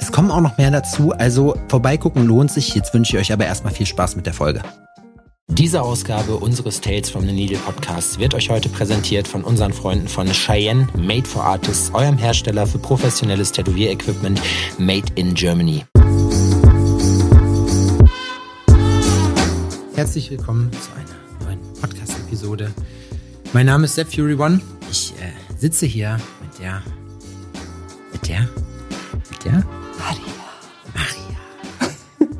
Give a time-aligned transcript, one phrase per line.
[0.00, 2.74] Es kommen auch noch mehr dazu, also vorbeigucken lohnt sich.
[2.74, 4.62] Jetzt wünsche ich euch aber erstmal viel Spaß mit der Folge.
[5.48, 10.08] Diese Ausgabe unseres Tales from the Needle Podcasts wird euch heute präsentiert von unseren Freunden
[10.08, 14.40] von Cheyenne Made for Artists, eurem Hersteller für professionelles Tätowierequipment
[14.78, 15.84] Made in Germany.
[19.94, 22.72] Herzlich willkommen zu einer neuen Podcast-Episode.
[23.52, 24.60] Mein Name ist Sepp Fury One.
[24.90, 26.82] Ich äh, sitze hier mit der,
[28.12, 28.48] mit der,
[29.44, 29.64] der
[29.98, 30.34] Maria.
[30.94, 32.30] Maria.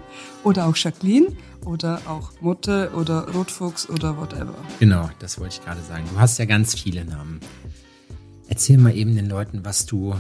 [0.43, 1.29] Oder auch Jacqueline
[1.65, 4.55] oder auch Mutter oder Rotfuchs oder whatever.
[4.79, 6.05] Genau, das wollte ich gerade sagen.
[6.13, 7.41] Du hast ja ganz viele Namen.
[8.49, 10.15] Erzähl mal eben den Leuten, was du,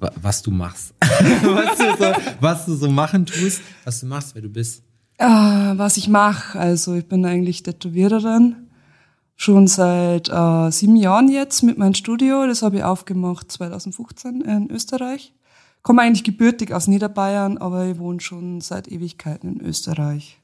[0.00, 0.94] wa- was du machst.
[1.00, 4.82] was, du so, was du so machen tust, was du machst, wer du bist.
[5.18, 8.56] Ah, was ich mache, also ich bin eigentlich Tätowiererin.
[9.36, 12.46] Schon seit äh, sieben Jahren jetzt mit meinem Studio.
[12.46, 15.34] Das habe ich aufgemacht 2015 in Österreich.
[15.84, 20.38] Komme eigentlich gebürtig aus Niederbayern, aber ich wohne schon seit Ewigkeiten in Österreich.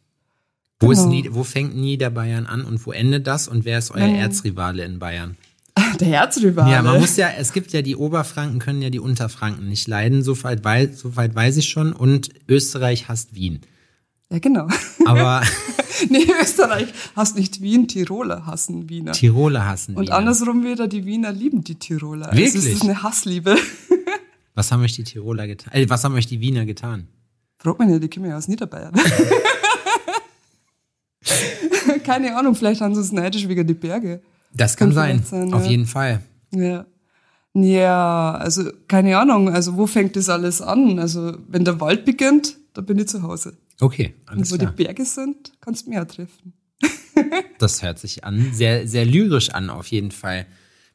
[0.80, 1.10] Wo, ist Genau.
[1.10, 3.48] Nied wo fängt Niederbayern an und wo endet das?
[3.48, 4.16] Und wer ist euer Ähm.
[4.16, 5.36] Erzrivale in Bayern?
[5.98, 6.70] Der Herzrivale.
[6.70, 10.22] Ja, man muss ja, es gibt ja die Oberfranken, können ja die Unterfranken nicht leiden,
[10.22, 11.94] so weit, wei so weit weiß ich schon.
[11.94, 13.60] Und Österreich hasst Wien.
[14.30, 14.68] Ja, genau.
[15.06, 15.42] Aber
[16.10, 19.12] nee, Österreich hasst nicht Wien, Tiroler hassen Wiener.
[19.12, 20.16] Tiroler hassen Und Wiener.
[20.16, 22.26] andersrum wieder, die Wiener lieben die Tiroler.
[22.28, 22.64] Also Wirklich?
[22.66, 23.56] es ist eine Hassliebe.
[24.60, 25.72] Was haben euch die Tiroler getan?
[25.72, 27.08] Äh, was haben euch die Wiener getan?
[27.56, 28.92] Fragt man ja, die kommen ja aus Niederbayern.
[32.04, 34.20] Keine Ahnung, vielleicht haben sie uns neidisch wegen die Berge.
[34.52, 35.70] Das kann Kann sein, sein, auf ja.
[35.70, 36.20] jeden Fall.
[36.50, 36.84] Ja.
[37.54, 40.98] Ja, also keine Ahnung, also wo fängt das alles an?
[40.98, 43.56] Also wenn der Wald beginnt, da bin ich zu Hause.
[43.80, 44.72] Okay, Und alles wo klar.
[44.72, 46.52] die Berge sind, kannst du mich auch treffen.
[47.58, 50.44] Das hört sich an, sehr, sehr lyrisch an, auf jeden Fall.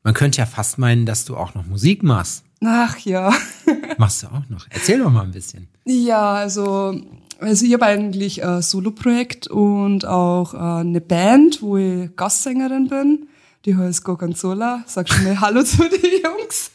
[0.04, 2.45] Man könnte ja fast meinen, dass du auch noch Musik machst.
[2.64, 3.34] Ach ja.
[3.98, 4.66] Machst du auch noch?
[4.70, 5.68] Erzähl doch mal ein bisschen.
[5.86, 7.00] Ja, also,
[7.40, 13.28] also ich habe eigentlich ein Solo-Projekt und auch äh, eine Band, wo ich Gastsängerin bin.
[13.66, 14.84] Die heißt Gorgonzola.
[14.86, 16.72] Sag schon mal Hallo zu den Jungs.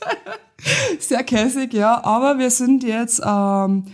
[0.98, 2.04] Sehr käsig, ja.
[2.04, 3.84] Aber wir sind jetzt ähm,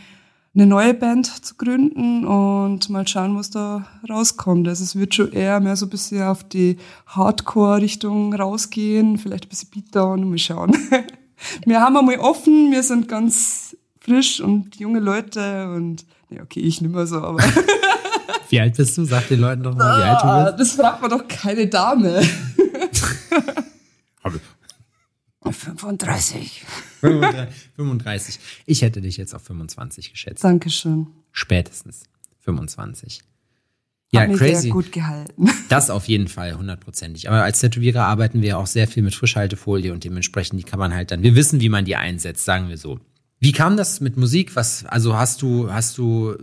[0.55, 4.67] eine neue Band zu gründen und mal schauen, was da rauskommt.
[4.67, 9.49] Also es wird schon eher mehr so ein bisschen auf die Hardcore-Richtung rausgehen, vielleicht ein
[9.51, 10.75] bisschen Beatdown und mal schauen.
[11.65, 16.81] Wir haben einmal offen, wir sind ganz frisch und junge Leute und, ja, okay, ich
[16.81, 17.39] nicht mehr so, aber
[18.49, 19.05] Wie alt bist du?
[19.05, 20.61] Sag den Leuten doch mal, wie alt du Ah, bist.
[20.61, 22.23] das fragt man doch keine Dame.
[25.41, 26.65] Aber 35.
[27.01, 28.39] 35.
[28.67, 30.43] Ich hätte dich jetzt auf 25 geschätzt.
[30.43, 31.07] Dankeschön.
[31.33, 32.05] Spätestens
[32.41, 33.21] 25.
[34.15, 34.63] Hat Ja, mich crazy.
[34.63, 35.49] sehr gut gehalten.
[35.69, 37.29] Das auf jeden Fall, hundertprozentig.
[37.29, 40.95] Aber als Tätowierer arbeiten wir auch sehr viel mit Frischhaltefolie und dementsprechend, die kann man
[40.95, 43.01] halt dann, wir wissen, wie man die einsetzt, sagen wir so.
[43.41, 44.55] Wie kam das mit Musik?
[44.57, 46.37] Was, also hast du, hast du,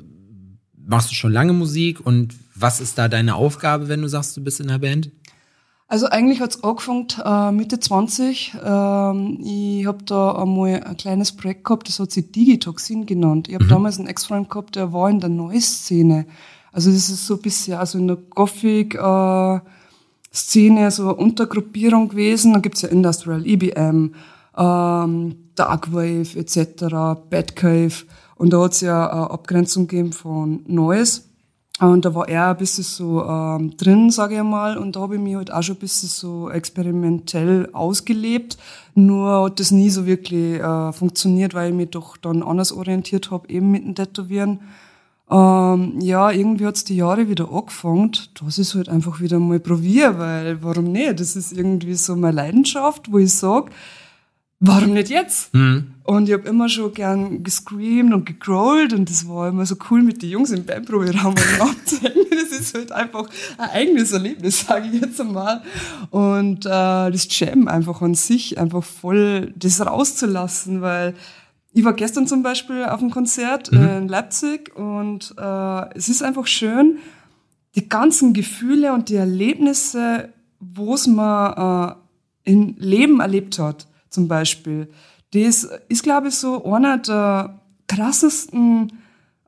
[0.86, 4.44] machst du schon lange Musik und was ist da deine Aufgabe, wenn du sagst, du
[4.44, 5.10] bist in der Band?
[5.88, 8.56] Also eigentlich hat's angefangen äh, Mitte 20.
[8.64, 13.48] Ähm, ich habe da einmal ein kleines Projekt gehabt, das hat sich Digitoxin genannt.
[13.48, 16.26] Ich habe damals einen Ex-Freund gehabt, der war in der Noise-Szene.
[16.74, 19.60] Also das ist so bisschen also in der Gothic äh,
[20.34, 22.54] Szene, so eine Untergruppierung gewesen.
[22.54, 24.16] Da gibt's ja Industrial, EBM,
[24.58, 27.94] ähm, Darkwave etc., Batcave.
[28.36, 31.22] Und da hat's ja eine Abgrenzung gegeben von Noise.
[31.80, 34.78] Und da war er ein bisschen so ähm, drin, sage ich mal.
[34.78, 38.58] Und da habe ich mich halt auch schon ein bisschen so experimentell ausgelebt.
[38.96, 43.32] Nur hat das nie so wirklich äh, funktioniert, weil ich mich doch dann anders orientiert
[43.32, 44.62] habe, eben mit dem Tätowieren.
[45.32, 50.20] Ähm, ja, irgendwie hat's die Jahre wieder angefangen, dass ich halt einfach wieder mal probiere,
[50.20, 51.20] weil warum nicht?
[51.20, 53.72] Das ist irgendwie so meine Leidenschaft, wo ich sag,
[54.60, 55.54] warum nicht jetzt?
[56.04, 60.04] Und ich habe immer schon gern gescreamt und gegrowlt und das war immer so cool
[60.04, 62.24] mit den Jungs im Bandproberaum abzuhängen.
[62.34, 65.64] Das ist halt einfach ein eigenes Erlebnis, sage ich jetzt einmal.
[66.12, 71.16] Und äh, das Jam einfach an sich, einfach voll das rauszulassen, weil
[71.74, 76.22] ich war gestern zum Beispiel auf einem Konzert äh, in Leipzig und äh, es ist
[76.22, 77.00] einfach schön,
[77.76, 80.30] die ganzen Gefühle und die Erlebnisse,
[80.60, 81.98] wo es man
[82.46, 84.88] äh, im Leben erlebt hat, zum Beispiel,
[85.34, 88.94] das ist, glaube ich, so einer der krassesten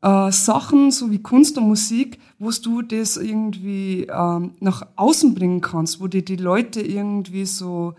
[0.01, 5.61] äh, Sachen, so wie Kunst und Musik, wo du das irgendwie ähm, nach außen bringen
[5.61, 7.93] kannst, wo dir die Leute irgendwie so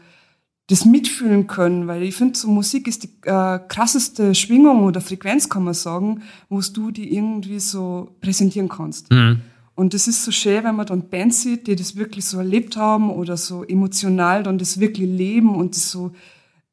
[0.68, 5.48] das mitfühlen können, weil ich finde, so Musik ist die äh, krasseste Schwingung oder Frequenz,
[5.48, 9.10] kann man sagen, wo du die irgendwie so präsentieren kannst.
[9.12, 9.42] Mhm.
[9.76, 12.76] Und das ist so schön, wenn man dann Bands sieht, die das wirklich so erlebt
[12.76, 16.12] haben oder so emotional dann das wirklich leben und das so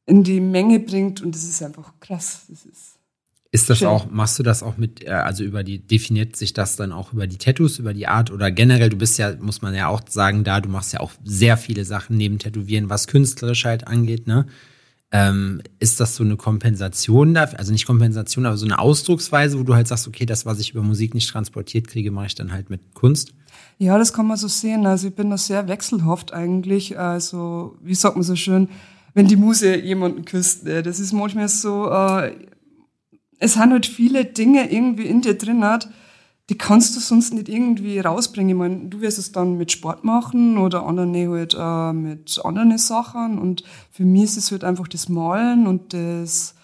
[0.06, 1.22] in die Menge bringt.
[1.22, 2.46] Und das ist einfach krass.
[2.48, 2.93] Das ist
[3.54, 3.88] ist das Schön.
[3.88, 7.14] auch, machst du das auch mit, äh, also über die, definiert sich das dann auch
[7.14, 10.02] über die Tattoos, über die Art oder generell, du bist ja, muss man ja auch
[10.10, 14.26] sagen, da, du machst ja auch sehr viele Sachen neben Tätowieren, was künstlerisch halt angeht,
[14.26, 14.48] ne?
[15.12, 19.64] Ähm, ist das so eine Kompensation dafür, also nicht Kompensation, aber so eine Ausdrucksweise, wo
[19.64, 22.52] du halt sagst, okay, das, was ich über Musik nicht transportiert kriege, mache ich dann
[22.52, 23.36] halt mit Kunst?
[23.78, 24.88] Ja, das kann man so sehen.
[24.88, 26.98] Also ich bin da sehr wechselhaft eigentlich.
[26.98, 28.70] Also, wie sagt man so schön,
[29.14, 30.64] wenn die Muse jemanden küsst.
[30.64, 30.82] Ne?
[30.82, 32.32] Das ist manchmal so, äh,
[33.40, 35.64] es sind halt viele Dinge irgendwie in dir drin,
[36.50, 38.50] die kannst du sonst nicht irgendwie rausbringen.
[38.50, 42.78] Ich meine, du wirst es dann mit Sport machen oder andere halt äh, mit anderen
[42.78, 43.40] Sachen.
[43.40, 46.56] Und für mich ist es halt einfach das Malen und das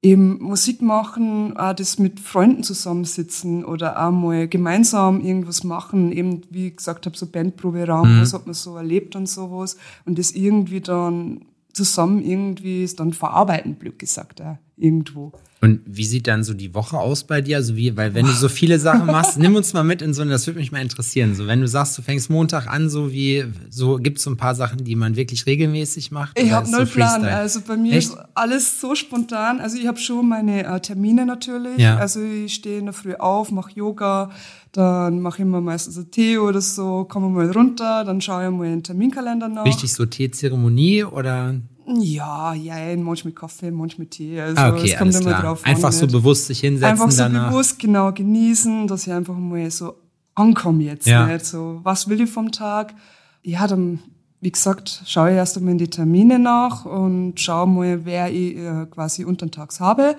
[0.00, 6.12] eben Musik machen, auch das mit Freunden zusammensitzen oder auch mal gemeinsam irgendwas machen.
[6.12, 8.20] Eben, wie ich gesagt habe, so Bandproberaum, mhm.
[8.20, 9.76] was hat man so erlebt und sowas.
[10.04, 15.32] Und das irgendwie dann zusammen irgendwie ist dann verarbeiten, blöd gesagt, auch irgendwo.
[15.60, 17.56] Und wie sieht dann so die Woche aus bei dir?
[17.56, 20.22] Also wie, weil wenn du so viele Sachen machst, nimm uns mal mit in so
[20.22, 21.34] eine, das würde mich mal interessieren.
[21.34, 24.36] So, wenn du sagst, du fängst Montag an, so wie, so gibt es so ein
[24.36, 26.38] paar Sachen, die man wirklich regelmäßig macht?
[26.38, 27.24] Ich habe null so Plan.
[27.24, 28.10] Also bei mir Echt?
[28.10, 29.60] ist alles so spontan.
[29.60, 31.78] Also ich habe schon meine äh, Termine natürlich.
[31.78, 31.96] Ja.
[31.96, 34.30] Also ich stehe in der Früh auf, mache Yoga,
[34.70, 38.50] dann mache ich mir meistens einen Tee oder so, komme mal runter, dann schaue ich
[38.52, 39.64] mal in den Terminkalender nach.
[39.64, 41.56] Wichtig so Teezeremonie oder?
[41.96, 44.40] Ja, ja, manchmal Kaffee, manchmal Tee.
[44.40, 45.42] Also ah, okay, es kommt immer klar.
[45.42, 46.90] drauf Einfach an, so bewusst sich hinsetzen.
[46.90, 47.50] Einfach so danach.
[47.50, 49.94] bewusst, genau, genießen, dass ich einfach mal so
[50.34, 51.06] ankomme jetzt.
[51.06, 51.26] Ja.
[51.26, 51.46] Nicht?
[51.46, 52.94] So, was will ich vom Tag?
[53.42, 54.00] Ja, dann,
[54.40, 58.56] wie gesagt, schaue ich erst einmal in die Termine nach und schaue mal, wer ich
[58.56, 60.16] äh, quasi untertags habe.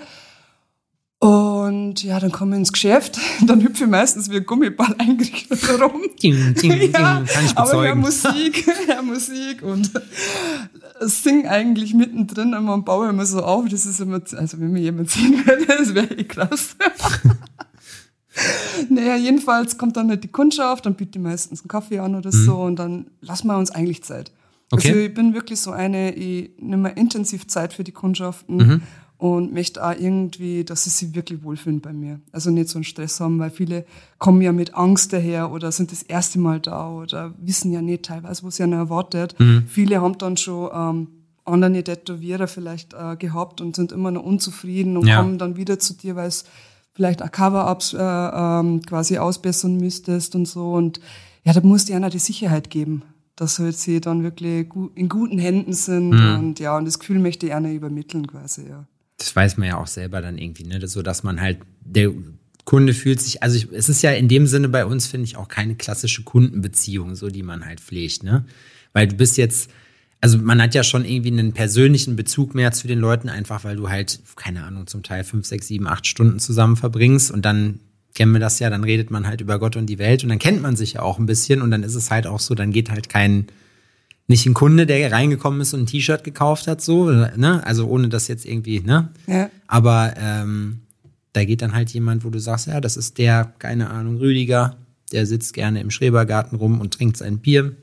[1.20, 5.60] Und ja, dann komme ich ins Geschäft, dann hüpfe ich meistens wie ein Gummiball eingerichtet
[5.82, 6.02] rum.
[6.24, 7.56] Ding, ding, ja, Kann ich bezeugen.
[7.56, 9.92] Aber ja, Musik, ja, Musik und
[11.02, 13.68] sing eigentlich mittendrin immer und baue immer so auf.
[13.68, 16.78] Das ist immer, also wenn mir jemand sehen würde, das wäre eh krass.
[18.90, 22.34] naja, jedenfalls kommt dann halt die Kundschaft, dann bietet die meistens einen Kaffee an oder
[22.34, 22.46] mhm.
[22.46, 24.32] so und dann lassen wir uns eigentlich Zeit.
[24.72, 24.88] Okay.
[24.88, 28.82] Also ich bin wirklich so eine, ich nehme intensiv Zeit für die Kundschaften mhm
[29.20, 32.22] und möchte auch irgendwie, dass sie sich wirklich wohlfühlen bei mir.
[32.32, 33.86] Also nicht so einen Stress haben, weil viele
[34.18, 38.06] kommen ja mit Angst daher oder sind das erste Mal da oder wissen ja nicht
[38.06, 39.36] teilweise, was sie ja noch erwartet.
[39.38, 39.66] Mhm.
[39.68, 41.08] Viele haben dann schon ähm,
[41.44, 45.18] andere Tätowierer vielleicht äh, gehabt und sind immer noch unzufrieden und ja.
[45.18, 46.46] kommen dann wieder zu dir, weil es
[46.94, 50.72] vielleicht auch Cover-Ups äh, ähm, quasi ausbessern müsstest und so.
[50.72, 51.02] Und
[51.44, 53.02] ja, da musst du einer die Sicherheit geben,
[53.36, 56.40] dass halt sie dann wirklich in guten Händen sind mhm.
[56.40, 58.86] und ja, und das Gefühl möchte ich einer übermitteln quasi, ja
[59.20, 60.86] das weiß man ja auch selber dann irgendwie, ne?
[60.88, 62.12] so dass man halt, der
[62.66, 65.38] Kunde fühlt sich, also ich, es ist ja in dem Sinne bei uns, finde ich,
[65.38, 68.46] auch keine klassische Kundenbeziehung, so die man halt pflegt, ne?
[68.94, 69.70] Weil du bist jetzt,
[70.22, 73.76] also man hat ja schon irgendwie einen persönlichen Bezug mehr zu den Leuten, einfach weil
[73.76, 77.80] du halt, keine Ahnung, zum Teil fünf, sechs, sieben, acht Stunden zusammen verbringst und dann
[78.14, 80.40] kennen wir das ja, dann redet man halt über Gott und die Welt und dann
[80.40, 82.72] kennt man sich ja auch ein bisschen und dann ist es halt auch so, dann
[82.72, 83.48] geht halt kein,
[84.30, 87.66] nicht ein Kunde, der reingekommen ist und ein T-Shirt gekauft hat, so, ne?
[87.66, 89.10] Also ohne das jetzt irgendwie, ne?
[89.26, 89.50] Ja.
[89.66, 90.82] Aber ähm,
[91.34, 94.78] da geht dann halt jemand, wo du sagst, ja, das ist der, keine Ahnung, Rüdiger,
[95.12, 97.76] der sitzt gerne im Schrebergarten rum und trinkt sein Bier.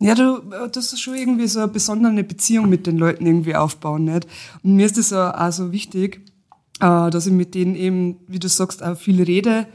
[0.00, 0.40] Ja, du,
[0.72, 4.26] das ist schon irgendwie so eine besondere Beziehung mit den Leuten irgendwie aufbauen, nicht?
[4.64, 6.22] Und mir ist das auch so wichtig,
[6.80, 9.66] äh, dass ich mit denen eben, wie du sagst, auch viel rede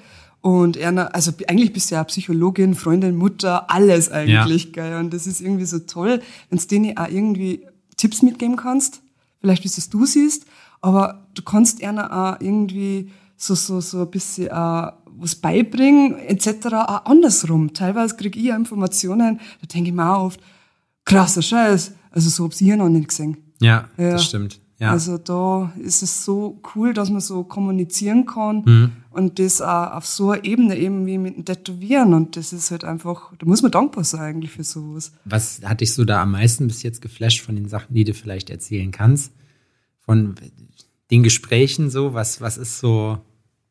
[0.44, 4.72] und er, also eigentlich bist du ja Psychologin, Freundin, Mutter, alles eigentlich, ja.
[4.74, 5.00] gell.
[5.00, 9.02] Und das ist irgendwie so toll, wenn du denen auch irgendwie Tipps mitgeben kannst.
[9.40, 10.46] Vielleicht, wie es du siehst,
[10.82, 16.66] aber du kannst einer auch irgendwie so, so, so ein bisschen äh, was beibringen, etc.
[16.74, 17.74] auch andersrum.
[17.74, 20.42] Teilweise kriege ich Informationen, da denke ich mir auch oft,
[21.06, 21.94] krasser Scheiß.
[22.12, 23.38] Also so hab's hier noch nicht gesehen.
[23.62, 24.60] Ja, ja, das stimmt.
[24.78, 24.92] Ja.
[24.92, 28.92] Also da ist es so cool, dass man so kommunizieren kann mhm.
[29.14, 32.72] Und das auch auf so einer Ebene eben wie mit dem Tätowieren und das ist
[32.72, 35.14] halt einfach, da muss man dankbar sein eigentlich für sowas.
[35.26, 38.14] Was hat dich so da am meisten bis jetzt geflasht von den Sachen, die du
[38.14, 39.32] vielleicht erzählen kannst?
[40.00, 40.36] Von
[41.12, 43.20] den Gesprächen so, was, was ist so,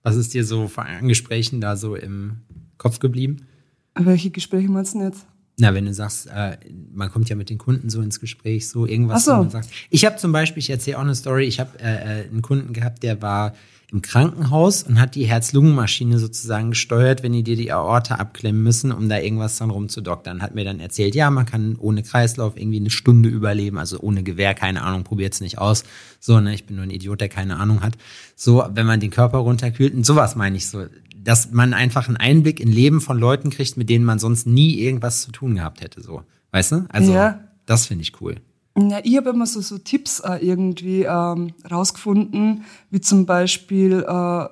[0.03, 2.43] was ist dir so an Gesprächen da so im
[2.79, 3.47] Kopf geblieben?
[3.95, 5.27] Welche Gespräche meinst du denn jetzt?
[5.59, 6.57] Na, wenn du sagst, äh,
[6.95, 9.29] man kommt ja mit den Kunden so ins Gespräch, so irgendwas.
[9.29, 9.51] Ach so.
[9.51, 9.69] sagt.
[9.91, 12.73] Ich habe zum Beispiel, ich erzähle auch eine Story, ich habe äh, äh, einen Kunden
[12.73, 13.55] gehabt, der war
[13.93, 18.91] im Krankenhaus und hat die Herz-Lungen-Maschine sozusagen gesteuert, wenn die dir die Aorta abklemmen müssen,
[18.91, 20.41] um da irgendwas dann rumzudoktern.
[20.41, 24.23] Hat mir dann erzählt, ja, man kann ohne Kreislauf irgendwie eine Stunde überleben, also ohne
[24.23, 25.85] Gewehr, keine Ahnung, probiert's nicht aus.
[26.21, 27.99] So, ne, ich bin nur ein Idiot, der keine Ahnung hat.
[28.35, 30.87] So, wenn man den Körper runterkühlt und sowas meine ich so,
[31.25, 34.79] dass man einfach einen Einblick in Leben von Leuten kriegt, mit denen man sonst nie
[34.81, 36.23] irgendwas zu tun gehabt hätte, so.
[36.51, 36.87] Weißt du?
[36.91, 37.41] Also, Ja.
[37.67, 38.37] das finde ich cool.
[38.77, 44.45] Ja, ich habe immer so, so Tipps äh, irgendwie ähm, rausgefunden, wie zum Beispiel, äh,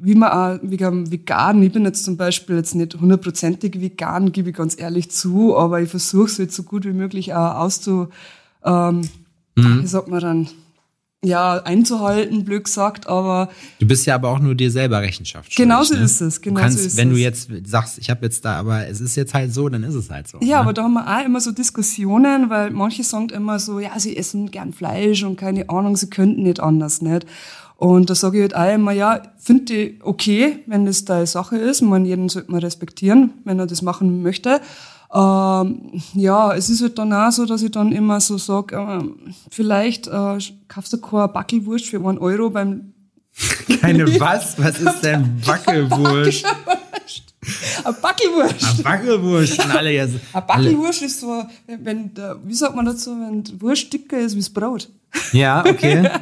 [0.00, 4.50] wie man auch wegen vegan, ich bin jetzt zum Beispiel jetzt nicht hundertprozentig vegan, gebe
[4.50, 8.08] ich ganz ehrlich zu, aber ich versuche es jetzt so gut wie möglich auch auszu,
[8.64, 9.02] ähm,
[9.56, 10.48] wie sagt man dann,
[11.24, 13.48] ja, einzuhalten, blöd gesagt, aber
[13.80, 15.56] Du bist ja aber auch nur dir selber Rechenschaft.
[15.56, 16.04] Genau schuldig, so ne?
[16.04, 17.22] ist es, genau du kannst, so ist wenn du es.
[17.22, 20.10] jetzt sagst, ich habe jetzt da, aber es ist jetzt halt so, dann ist es
[20.10, 20.38] halt so.
[20.40, 20.56] Ja, ne?
[20.58, 24.16] aber da haben wir auch immer so Diskussionen, weil manche sagen immer so, ja, sie
[24.16, 27.26] essen gern Fleisch und keine Ahnung, sie könnten nicht anders, nicht?
[27.74, 31.56] Und da sage ich halt auch immer, ja, finde ich okay, wenn das deine Sache
[31.56, 31.80] ist.
[31.80, 34.60] Meine, jeden sollte man respektieren, wenn er das machen möchte.
[35.12, 39.34] Ähm, ja, es ist halt dann auch so, dass ich dann immer so sage, ähm,
[39.50, 40.38] vielleicht äh,
[40.68, 42.92] kaufst du keine Backelwurst für einen Euro beim
[43.80, 44.60] Keine was?
[44.62, 46.44] Was ist denn Wackelwurst?
[47.88, 48.84] Eine Backelwurst.
[48.84, 49.64] Wackelwurst.
[49.64, 50.14] Und alle jetzt.
[50.32, 52.10] Eine Backelwurst ist so, wenn,
[52.44, 54.88] wie sagt man dazu, wenn die Wurst dicker ist wie das Brot.
[55.32, 56.08] Ja, okay.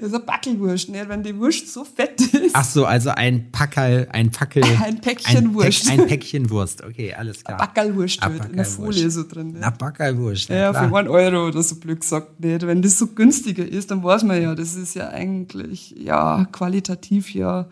[0.00, 1.08] Das ist eine Backelwurst, nicht?
[1.08, 2.54] Wenn die Wurst so fett ist.
[2.54, 4.64] Ach so, also ein Packerl, ein Packel.
[4.82, 5.86] Ein Päckchen ein Wurst.
[5.86, 6.82] Päck, ein Päckchen Wurst.
[6.82, 7.58] Okay, alles klar.
[7.58, 8.98] Backelwurst Eine halt, in der Backelwurst.
[8.98, 9.56] Folie so drin.
[9.58, 9.78] Na, Nicht?
[9.78, 10.48] Backerlwurst.
[10.48, 10.88] Ja, klar.
[10.88, 12.66] für einen Euro oder so blöd gesagt nicht.
[12.66, 17.34] Wenn das so günstiger ist, dann weiß man ja, das ist ja eigentlich, ja, qualitativ
[17.34, 17.66] ja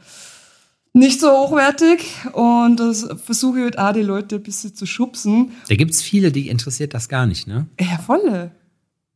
[0.96, 2.00] nicht so hochwertig.
[2.32, 5.52] Und das versuche ich halt auch, die Leute ein bisschen zu schubsen.
[5.68, 7.66] Da gibt's viele, die interessiert das gar nicht, ne?
[7.78, 8.50] Ja, volle.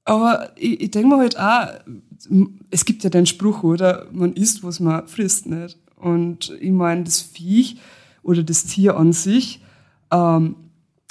[0.04, 1.68] Aber ich, ich denke mir halt auch,
[2.70, 4.06] es gibt ja den Spruch, oder?
[4.12, 5.78] Man isst, was man frisst, nicht?
[5.96, 7.76] Und ich meine, das Viech
[8.22, 9.62] oder das Tier an sich
[10.10, 10.56] ähm,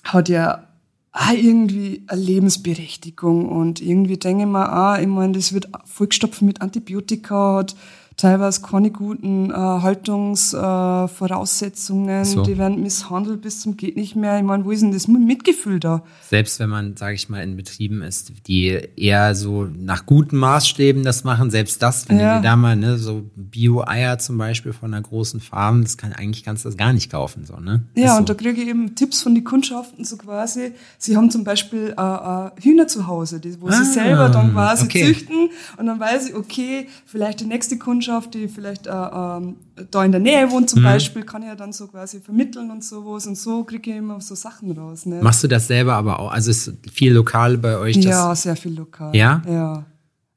[0.03, 0.67] hat ja
[1.11, 3.49] auch irgendwie eine Lebensberechtigung.
[3.49, 7.75] Und irgendwie denke ich mir auch, ich meine, das wird vollgestopft mit Antibiotika, hat
[8.19, 12.25] teilweise keine guten äh, Haltungsvoraussetzungen, äh.
[12.25, 12.43] So.
[12.43, 14.37] die werden misshandelt bis zum geht nicht mehr.
[14.37, 16.03] Ich meine, wo ist denn das Mitgefühl da?
[16.29, 21.03] Selbst wenn man, sage ich mal, in Betrieben ist, die eher so nach guten Maßstäben
[21.03, 22.35] das machen, selbst das, wenn Ja.
[22.35, 26.13] du dir da mal, ne, so Bio-Eier zum Beispiel von einer großen Farm, das kann
[26.13, 27.83] eigentlich kannst du das gar nicht kaufen, so, ne?
[27.95, 28.19] Ja, so.
[28.19, 30.71] und da kriege ich eben Tipps von den Kundschaften so quasi.
[30.97, 34.53] Sie haben zum Beispiel äh, äh, Hühner zu Hause, die, wo Ah, sie selber dann
[34.53, 35.05] quasi okay.
[35.05, 35.49] züchten.
[35.77, 39.55] Und dann weiß ich, okay, vielleicht die nächste Kundschaft, die vielleicht äh, ähm,
[39.91, 40.67] da in der Nähe wohnt Mhm.
[40.67, 43.25] zum Beispiel, kann ich ja dann so quasi vermitteln und sowas.
[43.27, 45.05] Und so kriege ich immer so Sachen raus.
[45.05, 45.21] Ne?
[45.21, 46.31] Machst du das selber aber auch?
[46.31, 47.95] Also ist viel lokal bei euch?
[47.97, 49.15] Ja, sehr viel lokal.
[49.15, 49.41] Ja?
[49.47, 49.85] Ja.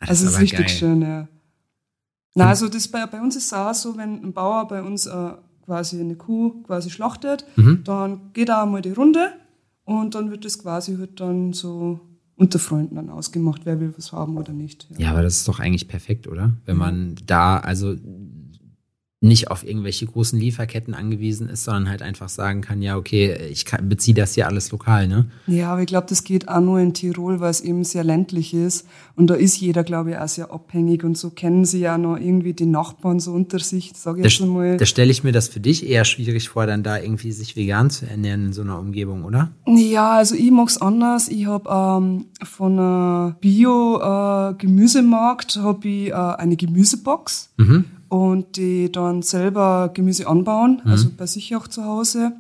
[0.01, 0.69] Das Also ist es ist richtig geil.
[0.69, 1.29] schön, ja.
[2.35, 5.07] Na, also das bei, bei uns ist es auch so, wenn ein Bauer bei uns
[5.07, 5.31] äh,
[5.67, 7.83] quasi eine Kuh quasi schlachtet, Mhm.
[7.85, 9.33] dann geht er einmal die Runde
[9.85, 12.01] und dann wird das quasi halt dann so
[12.43, 14.89] unter Freunden dann ausgemacht, wer will was haben oder nicht.
[14.99, 16.53] Ja, aber das ist doch eigentlich perfekt, oder?
[16.67, 17.95] Wenn man da also
[19.23, 23.65] nicht auf irgendwelche großen Lieferketten angewiesen ist, sondern halt einfach sagen kann, ja, okay, ich
[23.65, 25.27] kann, beziehe das hier alles lokal, ne?
[25.47, 28.53] Ja, aber ich glaube, das geht auch nur in Tirol, weil es eben sehr ländlich
[28.53, 28.85] ist.
[29.15, 31.05] Und da ist jeder, glaube ich, auch sehr abhängig.
[31.05, 34.29] Und so kennen sie ja noch irgendwie die Nachbarn so unter sich, sage ich Da,
[34.29, 34.77] jetzt einmal.
[34.77, 37.91] da stelle ich mir das für dich eher schwierig vor, dann da irgendwie sich vegan
[37.91, 39.53] zu ernähren in so einer Umgebung, oder?
[39.67, 41.29] Ja, also ich mag's anders.
[41.29, 47.51] Ich hab ähm, von einer Bio-Gemüsemarkt ich äh, eine Gemüsebox
[48.13, 52.33] und die dann selber Gemüse anbauen, also bei sich auch zu Hause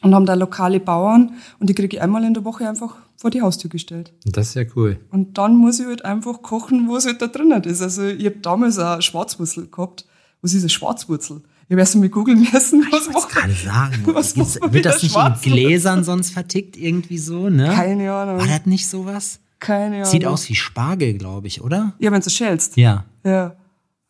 [0.00, 3.28] und haben da lokale Bauern und die kriege ich einmal in der Woche einfach vor
[3.28, 4.14] die Haustür gestellt.
[4.24, 4.98] Das ist ja cool.
[5.10, 7.82] Und dann muss ich halt einfach kochen, was halt da drinnen ist.
[7.82, 10.06] Also ich habe damals auch Schwarzwurzel gehabt.
[10.40, 11.42] Was ist eine Schwarzwurzel?
[11.66, 15.34] Ich habe erst mal googeln müssen, was macht Gerade sagen, Was wird das nicht in?
[15.42, 17.68] Gläsern sonst vertickt irgendwie so, ne?
[17.74, 18.38] Keine Ahnung.
[18.38, 19.40] War das nicht sowas?
[19.60, 20.06] Keine Ahnung.
[20.06, 21.92] Sieht aus wie Spargel, glaube ich, oder?
[21.98, 22.78] Ja, wenn du schälst.
[22.78, 23.04] Ja.
[23.24, 23.56] Ja.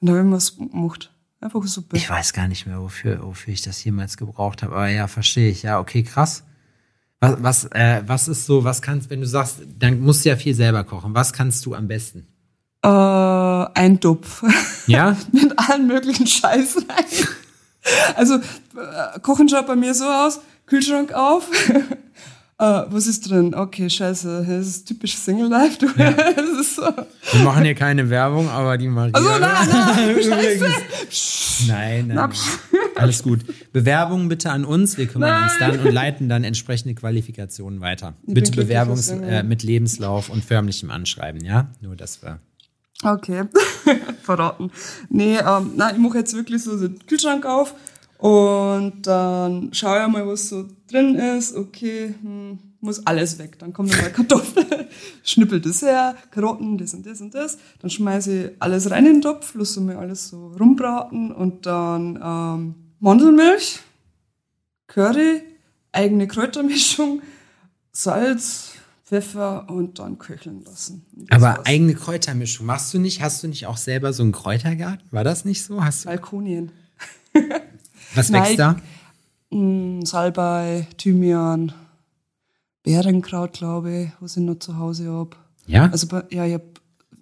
[0.00, 1.12] Und da habe ich was gemacht.
[1.40, 1.96] Einfach Suppe.
[1.96, 4.74] Ich weiß gar nicht mehr, wofür, wofür ich das jemals gebraucht habe.
[4.74, 5.62] Aber ja, verstehe ich.
[5.62, 6.42] Ja, okay, krass.
[7.20, 10.36] Was, was, äh, was ist so, was kannst, wenn du sagst, dann musst du ja
[10.36, 11.14] viel selber kochen.
[11.14, 12.26] Was kannst du am besten?
[12.82, 14.42] Äh, ein Topf.
[14.86, 15.18] Ja?
[15.32, 17.04] Mit allen möglichen Scheiß rein.
[18.16, 20.40] Also, äh, Kochen schaut bei mir so aus.
[20.66, 21.48] Kühlschrank auf.
[22.60, 23.54] Äh, was ist drin?
[23.54, 25.78] Okay, scheiße, das ist typisch Single Life.
[25.78, 26.10] Du, Ja.
[26.36, 26.82] das so.
[26.82, 29.12] Wir machen hier keine Werbung, aber die Maria.
[29.14, 30.66] Also, nein, nein, scheiße.
[31.68, 32.30] Nein, nein, Na.
[32.96, 33.40] Alles gut.
[33.72, 34.98] Bewerbungen bitte an uns.
[34.98, 35.70] Wir kümmern uns Nein.
[35.76, 38.14] dann und leiten dann entsprechende Qualifikationen weiter.
[38.26, 41.68] Ich bitte Bewerbungs wir- äh, mit Lebenslauf und förmlichem Anschreiben, ja?
[41.80, 42.40] Nur, dass wir.
[43.04, 43.44] Okay,
[44.24, 44.72] verraten.
[45.08, 47.74] Nee, ähm, nein, ich mache jetzt wirklich so den Kühlschrank auf
[48.18, 51.54] und dann schaue ich mal, was so drin ist.
[51.54, 53.58] Okay, hm, muss alles weg.
[53.60, 54.66] Dann kommt nochmal Kartoffel,
[55.22, 57.58] schnippel das her, Karotten, das und das und das.
[57.80, 62.18] Dann schmeiße ich alles rein in den Topf, lasse mir alles so rumbraten und dann
[62.22, 63.78] ähm, Mandelmilch,
[64.88, 65.42] Curry,
[65.92, 67.22] eigene Kräutermischung,
[67.92, 68.72] Salz,
[69.04, 71.06] Pfeffer und dann köcheln lassen.
[71.12, 71.66] Das Aber war's.
[71.66, 73.22] eigene Kräutermischung machst du nicht?
[73.22, 75.06] Hast du nicht auch selber so einen Kräutergarten?
[75.12, 75.82] War das nicht so?
[75.82, 76.72] Hast du, Balkonien.
[78.14, 78.42] was Nein.
[78.42, 78.76] wächst da?
[79.50, 81.72] Mm, Salbei, Thymian,
[82.82, 85.36] Beerenkraut, glaube ich, was ich noch zu Hause hab.
[85.66, 85.90] Ja?
[85.90, 86.62] Also, ja, ich hab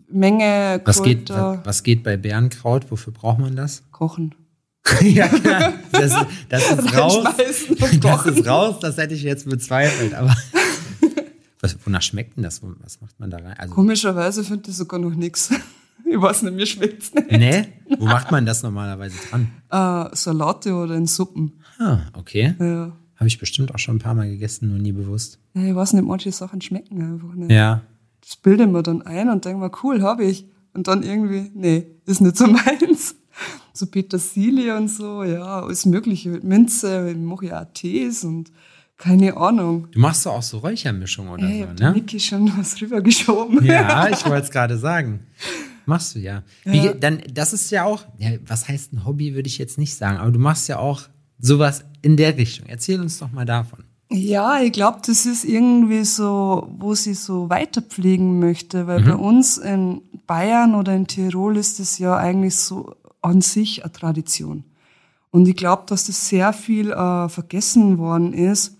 [0.09, 2.90] Menge was geht, was geht bei Bärenkraut?
[2.90, 3.83] Wofür braucht man das?
[3.90, 4.35] kochen.
[5.00, 5.73] ja, klar.
[5.90, 6.12] Das,
[6.49, 7.25] das ist raus.
[8.00, 10.37] Das ist raus, das hätte ich jetzt bezweifelt, aber.
[11.61, 12.61] Was, wonach schmeckt denn das?
[12.62, 13.55] Was macht man da rein?
[13.59, 15.50] Also, Komischerweise finde ich sogar noch nix.
[16.08, 17.30] Ich weiß nicht, mir schmeckt's nicht.
[17.32, 17.66] nee?
[17.98, 19.50] Wo macht man das normalerweise dran?
[19.70, 21.54] Äh, Salate oder in Suppen.
[21.78, 22.54] Ah, okay.
[22.60, 22.92] Ja.
[23.16, 25.38] Habe ich bestimmt auch schon ein paar Mal gegessen, nur nie bewusst.
[25.54, 27.50] ja, ich weiß nicht, manche Sachen schmecken einfach nicht.
[27.50, 27.82] Ja.
[28.20, 30.46] Das bilde ich mir dann ein und denke mir, cool, habe ich.
[30.75, 33.16] Und dann irgendwie, nee, ist nicht so meins.
[33.72, 36.28] So Petersilie und so, ja, alles Mögliche.
[36.30, 38.50] Mit Minze, ich mache ja auch Tees und
[38.96, 39.88] keine Ahnung.
[39.92, 41.92] Du machst doch auch so Räuchermischung oder Ey, ich so, ne?
[41.92, 43.64] Niki schon was rübergeschoben.
[43.64, 45.20] Ja, ich wollte es gerade sagen.
[45.87, 46.43] Machst du ja.
[46.64, 46.93] Ja.
[46.95, 50.19] dann, das ist ja auch, ja, was heißt ein Hobby, würde ich jetzt nicht sagen,
[50.19, 51.02] aber du machst ja auch
[51.38, 52.66] sowas in der Richtung.
[52.66, 53.85] Erzähl uns doch mal davon.
[54.11, 59.59] Ja, ich glaube, das ist irgendwie so, wo sie so weiterpflegen möchte, weil bei uns
[59.59, 64.64] in Bayern oder in Tirol ist das ja eigentlich so an sich eine Tradition.
[65.31, 68.76] Und ich glaube, dass das sehr viel äh, vergessen worden ist.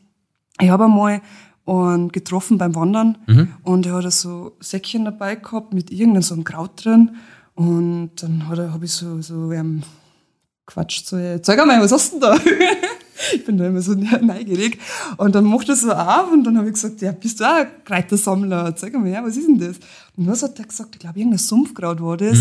[0.61, 1.21] Ich habe einmal
[1.67, 3.19] einen getroffen beim Wandern
[3.65, 7.17] und er hat so Säckchen dabei gehabt mit irgendeinem so einem Kraut drin.
[7.55, 9.83] Und dann hat er, habe ich so, so ähm,
[10.67, 12.37] quatscht so, "Hey, zeig mal, was hast du denn da?
[13.35, 14.79] ich bin da immer so neugierig.
[15.17, 17.57] Und dann macht er so auf und dann habe ich gesagt, ja, bist du auch
[17.61, 18.76] ein Kräutersammler?
[18.76, 19.76] Zeig mal, ja, was ist denn das?
[20.17, 20.91] Und was hat der gesagt?
[20.95, 22.39] Ich glaube, irgendein Sumpfkraut war das.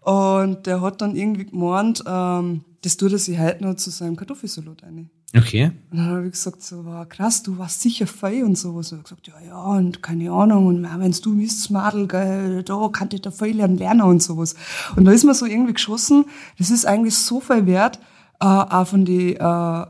[0.00, 4.16] Und der hat dann irgendwie gemeint, ähm, das tut er sich heute noch zu seinem
[4.16, 5.10] Kartoffelsalat rein.
[5.36, 5.72] Okay.
[5.90, 8.92] Und dann habe ich gesagt, so, wow, krass, du warst sicher fein und sowas.
[8.92, 12.88] Und er gesagt, ja, ja, und keine Ahnung, und wenn du misst, Madel, gell, da
[12.92, 14.54] kann ich da viel lernen, lernen und sowas.
[14.96, 16.26] Und da ist mir so irgendwie geschossen,
[16.58, 17.98] das ist eigentlich so viel wert,
[18.40, 19.86] äh, auch von den äh,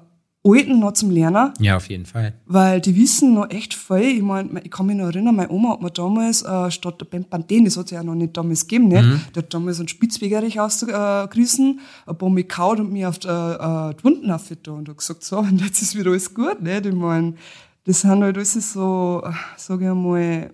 [0.47, 2.35] Alten noch zum Lernen, Ja, auf jeden Fall.
[2.45, 4.17] weil die wissen noch echt viel.
[4.19, 7.07] Ich mein, ich kann mich noch erinnern, meine Oma hat mir damals, äh, statt der
[7.07, 9.05] Bempanthen, das hat es ja noch nicht damals gegeben, nicht?
[9.35, 13.95] Die hat damals einen Spitzwegerich ausgerissen, ein paar mich kaut und mich auf die, äh,
[13.95, 16.85] die Wunden aufgetan und hat gesagt, so, und jetzt ist wieder alles gut, nicht?
[16.85, 17.37] Ich mein,
[17.85, 20.51] das sind halt alles so, äh, sage ich einmal,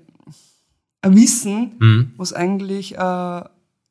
[1.03, 3.43] ein Wissen, was eigentlich äh,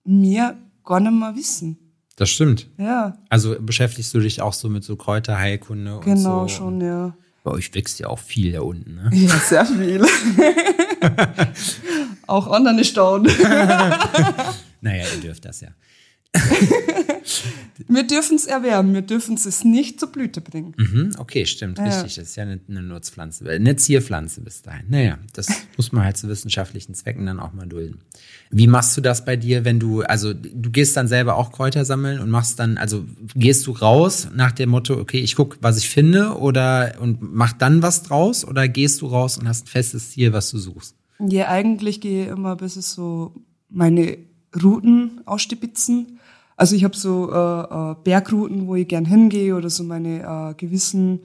[0.06, 1.78] wir gar nicht mehr wissen.
[2.20, 2.68] Das stimmt.
[2.78, 6.56] Ja, Also beschäftigst du dich auch so mit so Kräuterheilkunde und genau so.
[6.56, 7.16] schon, ja.
[7.46, 9.10] Bei euch wächst ja auch viel da unten, ne?
[9.14, 10.06] Ja, sehr viel.
[12.28, 13.32] Auch andere staunen.
[14.82, 15.70] Naja, ihr dürft das ja.
[17.88, 20.74] Wir dürfen es erwärmen, wir dürfen es nicht zur Blüte bringen.
[20.78, 22.16] Mhm, okay, stimmt, richtig.
[22.16, 24.86] Das ist ja eine, eine Nutzpflanze, äh, eine Zierpflanze bis dahin.
[24.90, 28.02] Naja, das muss man halt zu wissenschaftlichen Zwecken dann auch mal dulden.
[28.52, 31.86] Wie machst du das bei dir, wenn du, also du gehst dann selber auch Kräuter
[31.86, 35.78] sammeln und machst dann, also gehst du raus nach dem Motto, okay, ich guck, was
[35.78, 39.68] ich finde oder und mach dann was draus oder gehst du raus und hast ein
[39.68, 40.96] festes Ziel, was du suchst?
[41.20, 43.34] Ja, eigentlich gehe ich immer ein bisschen so
[43.70, 44.18] meine
[44.62, 46.20] Routen ausstipitzen.
[46.58, 50.54] Also ich habe so äh, äh, Bergrouten, wo ich gern hingehe oder so meine äh,
[50.56, 51.20] gewissen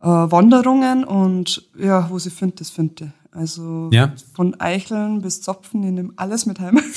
[0.00, 3.12] äh, Wanderungen und ja, wo sie finde, das finde.
[3.32, 4.12] Also Ja.
[4.34, 6.78] von Eicheln bis Zopfen, ich nehme alles mit heim.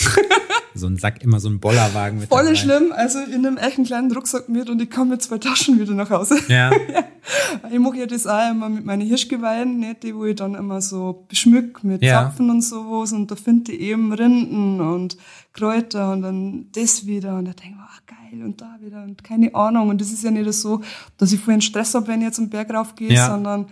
[0.77, 3.85] So ein Sack, immer so ein Bollerwagen mit Voll schlimm, also in einem echt einen
[3.87, 6.37] kleinen Rucksack mit und ich komme mit zwei Taschen wieder nach Hause.
[6.49, 6.69] Ja,
[7.71, 10.81] Ich mache ja das auch immer mit meinen Hirschgeweihen, nicht, die wo ich dann immer
[10.81, 12.23] so beschmück mit Ja.
[12.25, 15.15] Zapfen und sowas und da finde ich eben Rinden und
[15.53, 19.23] Kräuter und dann das wieder und da denke ich ach geil und da wieder und
[19.23, 20.81] keine Ahnung und das ist ja nicht so,
[21.17, 23.27] dass ich vorhin Stress habe, wenn ich jetzt am Berg raufgehe, Ja.
[23.27, 23.67] sondern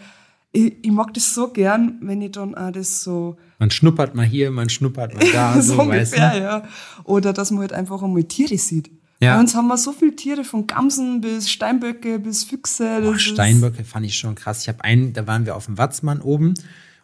[0.53, 4.25] ich, ich mag das so gern, wenn ich dann auch das so man schnuppert mal
[4.25, 6.39] hier, man schnuppert mal da, so so, weißt ungefähr, du?
[6.39, 6.63] ja.
[7.05, 8.91] Oder dass man halt einfach einmal Tiere sieht.
[9.19, 9.35] Ja.
[9.35, 13.01] Bei uns haben wir so viele Tiere, von Gamsen bis Steinböcke bis Füchse.
[13.05, 14.63] Oh, Steinböcke fand ich schon krass.
[14.63, 16.55] Ich habe einen, da waren wir auf dem Watzmann oben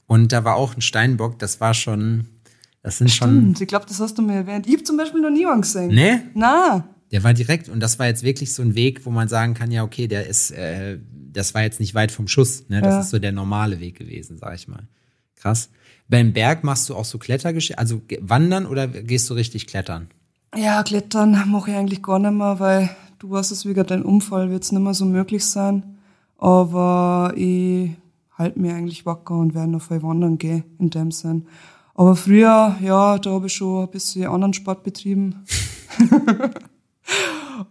[0.06, 2.28] und da war auch ein Steinbock, das war schon,
[2.84, 3.64] das sind Stimmt, schon.
[3.64, 4.68] Ich glaube, das hast du mir erwähnt.
[4.68, 5.88] Ich habe zum Beispiel noch nie einen gesehen.
[5.88, 6.20] Nee?
[6.34, 6.90] Na.
[7.12, 9.72] Der war direkt und das war jetzt wirklich so ein Weg, wo man sagen kann,
[9.72, 12.70] ja, okay, der ist, äh, das war jetzt nicht weit vom Schuss.
[12.70, 12.82] Ne?
[12.82, 13.00] Das ja.
[13.02, 14.88] ist so der normale Weg gewesen, sag ich mal.
[15.36, 15.70] Krass.
[16.08, 20.08] Beim Berg machst du auch so Klettergeschichten, also wandern oder gehst du richtig klettern?
[20.56, 24.50] Ja, klettern mache ich eigentlich gar nicht mehr, weil du weißt es, wie dein Unfall
[24.50, 25.98] wird es nicht mehr so möglich sein.
[26.38, 27.92] Aber ich
[28.32, 31.46] halte mir eigentlich wacker und werde noch voll wandern gehen, in dem Sinn.
[31.94, 35.44] Aber früher, ja, da habe ich schon ein bisschen anderen Sport betrieben.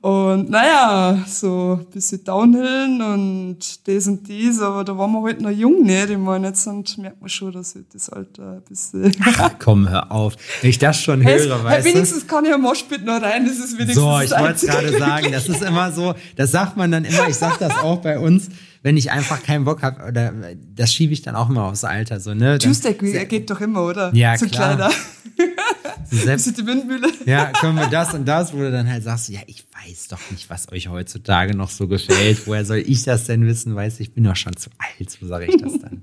[0.01, 5.41] Und naja, so ein bisschen Downhillen und das und dies, aber da waren wir halt
[5.41, 6.05] noch jung, ne?
[6.05, 9.15] Ich meine, jetzt und merkt man schon, dass das Alter ein bisschen.
[9.25, 10.37] Ach, komm, hör auf.
[10.61, 11.87] Wenn ich das schon höre, hey, weißt.
[11.87, 14.03] Wenigstens kann ich am Moshpit noch rein, das ist wenigstens.
[14.03, 17.29] So, ich wollte es gerade sagen, das ist immer so, das sagt man dann immer,
[17.29, 18.49] ich sag das auch bei uns
[18.83, 20.33] wenn ich einfach keinen Bock habe, oder
[20.75, 22.59] das schiebe ich dann auch immer aufs Alter, so, ne?
[22.59, 24.15] Tuesday geht doch immer, oder?
[24.15, 24.77] Ja, so klar.
[24.77, 24.91] kleiner.
[26.11, 27.09] Selbst, die Windmühle.
[27.27, 30.21] Ja, können wir das und das, wo du dann halt sagst, ja, ich weiß doch
[30.31, 32.47] nicht, was euch heutzutage noch so gefällt.
[32.47, 33.75] Woher soll ich das denn wissen?
[33.75, 36.03] Weiß ich bin doch schon zu alt, so sage ich das dann.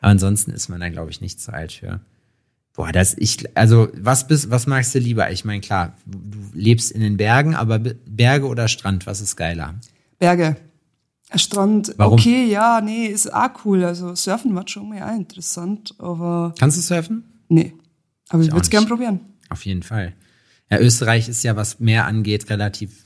[0.00, 2.00] Aber ansonsten ist man da, glaube ich, nicht zu alt für.
[2.74, 5.30] Boah, das ich, also was bist, was magst du lieber?
[5.30, 9.74] Ich meine, klar, du lebst in den Bergen, aber Berge oder Strand, was ist geiler?
[10.18, 10.56] Berge.
[11.34, 12.14] Strand, Warum?
[12.14, 13.84] okay, ja, nee, ist auch cool.
[13.84, 16.54] Also Surfen war schon mal interessant, aber.
[16.58, 17.24] Kannst du surfen?
[17.48, 17.72] Nee.
[18.28, 19.20] Aber ich, ich würde es gern probieren.
[19.48, 20.14] Auf jeden Fall.
[20.70, 23.04] Ja, Österreich ist ja, was Meer angeht, relativ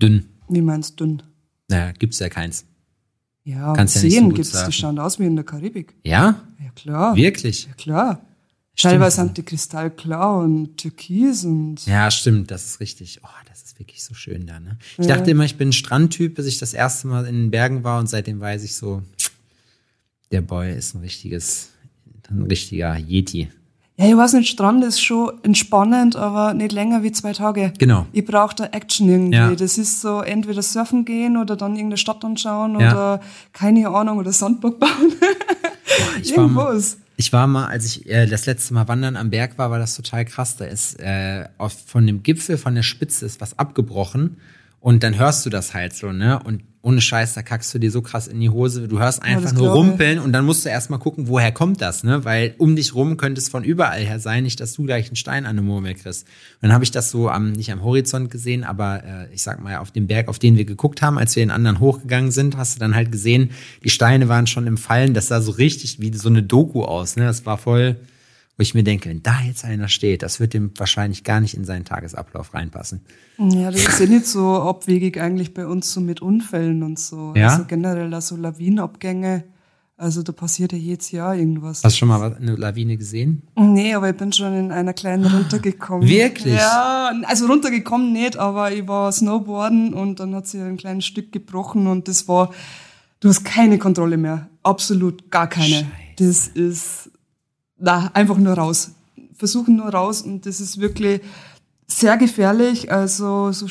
[0.00, 0.26] dünn.
[0.48, 1.22] Wie meinst du dünn?
[1.68, 2.66] Naja, gibt's ja keins.
[3.44, 4.70] Ja, Kannst Seen ja so gibt's, surfen.
[4.70, 5.94] die schauen aus wie in der Karibik.
[6.04, 6.42] Ja?
[6.62, 7.16] Ja, klar.
[7.16, 7.66] Wirklich?
[7.66, 8.26] Ja, klar.
[8.76, 8.92] Stimmt.
[8.92, 11.86] Teilweise sind die kristallklar und türkis und.
[11.86, 13.20] Ja, stimmt, das ist richtig.
[13.22, 14.78] Oh, das ist wirklich so schön da, ne?
[14.98, 15.16] Ich ja.
[15.16, 18.00] dachte immer, ich bin ein Strandtyp, bis ich das erste Mal in den Bergen war
[18.00, 19.02] und seitdem weiß ich so,
[20.32, 21.70] der Boy ist ein richtiges,
[22.30, 23.48] ein richtiger Yeti.
[23.96, 27.72] Ja, ich weiß nicht, Strand ist schon entspannend, aber nicht länger wie zwei Tage.
[27.78, 28.06] Genau.
[28.12, 29.36] Ich brauche da Action irgendwie.
[29.36, 29.54] Ja.
[29.54, 32.90] Das ist so entweder surfen gehen oder dann irgendeine Stadt anschauen ja.
[32.90, 33.20] oder
[33.52, 34.90] keine Ahnung oder Sandburg bauen.
[36.20, 36.96] Ich Irgendwas.
[36.96, 39.78] War, ich war mal, als ich äh, das letzte Mal wandern am Berg war, war
[39.78, 40.56] das total krass.
[40.56, 44.38] Da ist äh, auf, von dem Gipfel, von der Spitze ist was abgebrochen
[44.84, 46.38] und dann hörst du das halt so, ne?
[46.44, 48.86] Und ohne Scheiß, da kackst du dir so krass in die Hose.
[48.86, 52.04] Du hörst einfach ja, nur rumpeln und dann musst du erstmal gucken, woher kommt das,
[52.04, 52.26] ne?
[52.26, 55.16] Weil um dich rum könnte es von überall her sein, nicht, dass du gleich einen
[55.16, 56.24] Stein an der Murmel kriegst.
[56.24, 59.62] Und dann habe ich das so am, nicht am Horizont gesehen, aber äh, ich sag
[59.64, 62.58] mal, auf dem Berg, auf den wir geguckt haben, als wir den anderen hochgegangen sind,
[62.58, 65.14] hast du dann halt gesehen, die Steine waren schon im Fallen.
[65.14, 67.24] Das sah so richtig wie so eine Doku aus, ne?
[67.24, 67.96] Das war voll
[68.56, 71.54] wo ich mir denke, wenn da jetzt einer steht, das wird dem wahrscheinlich gar nicht
[71.54, 73.00] in seinen Tagesablauf reinpassen.
[73.38, 77.32] Ja, das ist ja nicht so abwegig eigentlich bei uns so mit Unfällen und so.
[77.34, 77.48] Ja?
[77.48, 79.44] Also generell also Lawinenabgänge.
[79.96, 81.82] Also da passiert ja jedes Jahr irgendwas.
[81.84, 83.42] Hast du schon mal eine Lawine gesehen?
[83.56, 86.08] Nee, aber ich bin schon in einer kleinen runtergekommen.
[86.08, 86.54] Wirklich?
[86.54, 91.30] Ja, also runtergekommen nicht, aber ich war Snowboarden und dann hat sie ein kleines Stück
[91.30, 92.50] gebrochen und das war,
[93.20, 94.48] du hast keine Kontrolle mehr.
[94.64, 95.66] Absolut gar keine.
[95.66, 95.86] Scheiße.
[96.16, 97.10] Das ist
[97.84, 98.92] na, einfach nur raus.
[99.34, 101.20] Versuchen nur raus und das ist wirklich
[101.86, 103.66] sehr gefährlich, also so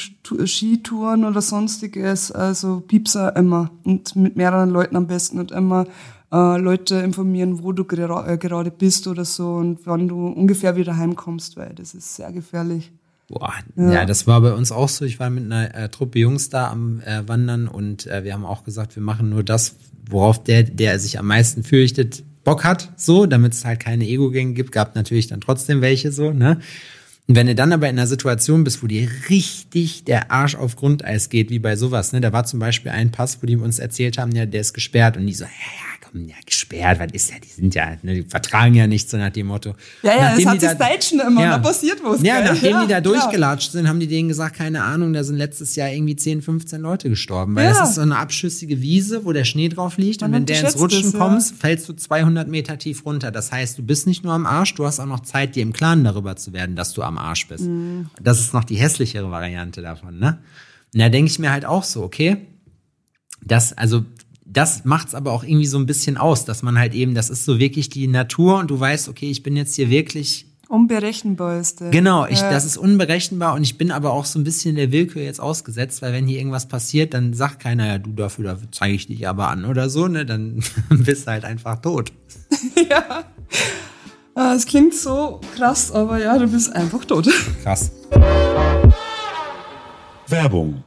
[0.46, 5.86] Skitouren oder sonstiges, also Piepser immer und mit mehreren Leuten am besten und immer
[6.32, 10.76] äh, Leute informieren, wo du gera äh, gerade bist oder so und wann du ungefähr
[10.76, 12.92] wieder heimkommst, weil das ist sehr gefährlich.
[13.30, 13.94] Boah, ja.
[13.94, 15.06] ja das war bei uns auch so.
[15.06, 18.46] Ich war mit einer äh, Truppe Jungs da am äh, Wandern und äh, wir haben
[18.46, 19.76] auch gesagt, wir machen nur das,
[20.08, 24.54] worauf der, der sich am meisten fürchtet, Bock hat, so, damit es halt keine Ego-Gänge
[24.54, 26.60] gibt, gab natürlich dann trotzdem welche so, ne?
[27.26, 30.76] Und wenn du dann aber in einer Situation bist, wo dir richtig der Arsch auf
[30.76, 32.20] Grundeis geht, wie bei sowas, ne?
[32.20, 35.16] Da war zum Beispiel ein Pass, wo die uns erzählt haben, ja, der ist gesperrt
[35.16, 38.24] und die so, ja, ja, ja, gesperrt, was ist ja, die sind ja, ne, die
[38.24, 39.76] vertragen ja nichts, so nach dem Motto.
[40.02, 42.22] Ja, ja, nachdem das hat das Deutschen immer, ja, da passiert was.
[42.22, 45.38] Ja, nachdem ja, die da durchgelatscht sind, haben die denen gesagt, keine Ahnung, da sind
[45.38, 47.72] letztes Jahr irgendwie 10, 15 Leute gestorben, weil ja.
[47.72, 50.62] das ist so eine abschüssige Wiese, wo der Schnee drauf liegt Man und wenn der
[50.62, 53.32] ins Rutschen das, kommst, fällst du 200 Meter tief runter.
[53.32, 55.74] Das heißt, du bist nicht nur am Arsch, du hast auch noch Zeit, dir im
[55.74, 57.66] Klaren darüber zu werden, dass du am Arsch bist.
[57.66, 58.10] Mhm.
[58.22, 60.40] Das ist noch die hässlichere Variante davon, ne?
[60.94, 62.38] Und da denke ich mir halt auch so, okay,
[63.46, 64.06] das, also
[64.46, 67.46] das macht's aber auch irgendwie so ein bisschen aus, dass man halt eben, das ist
[67.46, 71.82] so wirklich die Natur und du weißt, okay, ich bin jetzt hier wirklich Unberechenbar ist
[71.82, 71.92] der.
[71.92, 72.50] Genau, ich, ja.
[72.50, 76.02] das ist unberechenbar und ich bin aber auch so ein bisschen der Willkür jetzt ausgesetzt,
[76.02, 79.28] weil wenn hier irgendwas passiert, dann sagt keiner, ja, du dafür, dafür zeige ich dich
[79.28, 82.12] aber an oder so, ne, dann bist du halt einfach tot.
[82.90, 83.24] ja.
[84.34, 87.30] Ah, es klingt so krass, aber ja, du bist einfach tot.
[87.62, 87.92] Krass.
[90.28, 90.84] Werbung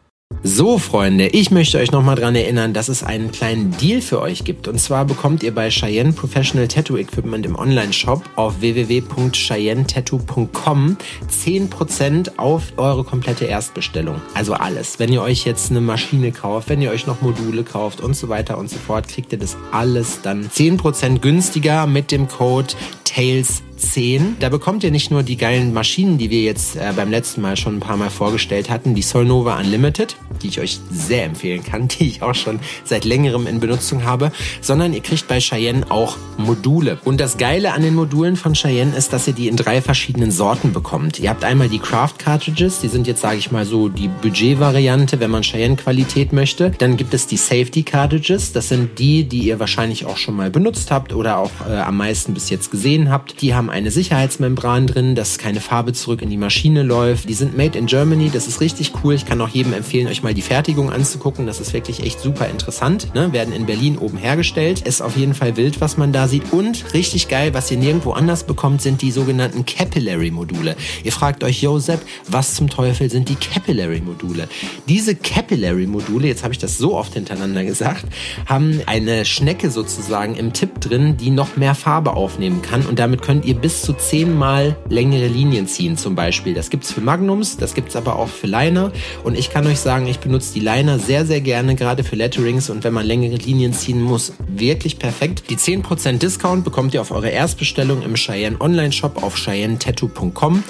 [0.48, 4.44] so, Freunde, ich möchte euch nochmal dran erinnern, dass es einen kleinen Deal für euch
[4.44, 4.68] gibt.
[4.68, 12.74] Und zwar bekommt ihr bei Cheyenne Professional Tattoo Equipment im Online-Shop auf www.cheyennetattoo.com 10% auf
[12.76, 14.22] eure komplette Erstbestellung.
[14.34, 15.00] Also alles.
[15.00, 18.28] Wenn ihr euch jetzt eine Maschine kauft, wenn ihr euch noch Module kauft und so
[18.28, 22.72] weiter und so fort, kriegt ihr das alles dann 10% günstiger mit dem Code
[23.16, 24.36] TAILS 10.
[24.40, 27.56] Da bekommt ihr nicht nur die geilen Maschinen, die wir jetzt äh, beim letzten Mal
[27.56, 31.88] schon ein paar Mal vorgestellt hatten, die Solnova Unlimited, die ich euch sehr empfehlen kann,
[32.00, 36.16] die ich auch schon seit längerem in Benutzung habe, sondern ihr kriegt bei Cheyenne auch
[36.38, 36.98] Module.
[37.04, 40.30] Und das Geile an den Modulen von Cheyenne ist, dass ihr die in drei verschiedenen
[40.30, 41.18] Sorten bekommt.
[41.18, 45.20] Ihr habt einmal die Craft Cartridges, die sind jetzt, sage ich mal so, die Budget-Variante,
[45.20, 46.70] wenn man Cheyenne-Qualität möchte.
[46.78, 50.50] Dann gibt es die Safety Cartridges, das sind die, die ihr wahrscheinlich auch schon mal
[50.50, 53.42] benutzt habt oder auch äh, am meisten bis jetzt gesehen habt.
[53.42, 57.28] Die haben haben eine Sicherheitsmembran drin, dass keine Farbe zurück in die Maschine läuft.
[57.28, 59.14] Die sind made in Germany, das ist richtig cool.
[59.14, 61.46] Ich kann auch jedem empfehlen, euch mal die Fertigung anzugucken.
[61.46, 63.12] Das ist wirklich echt super interessant.
[63.14, 63.32] Ne?
[63.32, 64.82] Werden in Berlin oben hergestellt.
[64.82, 66.52] Ist auf jeden Fall wild, was man da sieht.
[66.52, 70.76] Und richtig geil, was ihr nirgendwo anders bekommt, sind die sogenannten Capillary-Module.
[71.02, 74.48] Ihr fragt euch, Josep, was zum Teufel sind die Capillary-Module?
[74.88, 78.04] Diese Capillary-Module, jetzt habe ich das so oft hintereinander gesagt,
[78.46, 82.85] haben eine Schnecke sozusagen im Tipp drin, die noch mehr Farbe aufnehmen kann.
[82.86, 86.54] Und damit könnt ihr bis zu zehnmal längere Linien ziehen zum Beispiel.
[86.54, 88.92] Das gibt's für Magnums, das gibt's aber auch für Liner.
[89.24, 92.70] Und ich kann euch sagen, ich benutze die Liner sehr, sehr gerne, gerade für Letterings
[92.70, 95.44] und wenn man längere Linien ziehen muss, wirklich perfekt.
[95.50, 100.62] Die 10% Discount bekommt ihr auf eure Erstbestellung im Cheyenne Online Shop auf cheyennetattoo.com.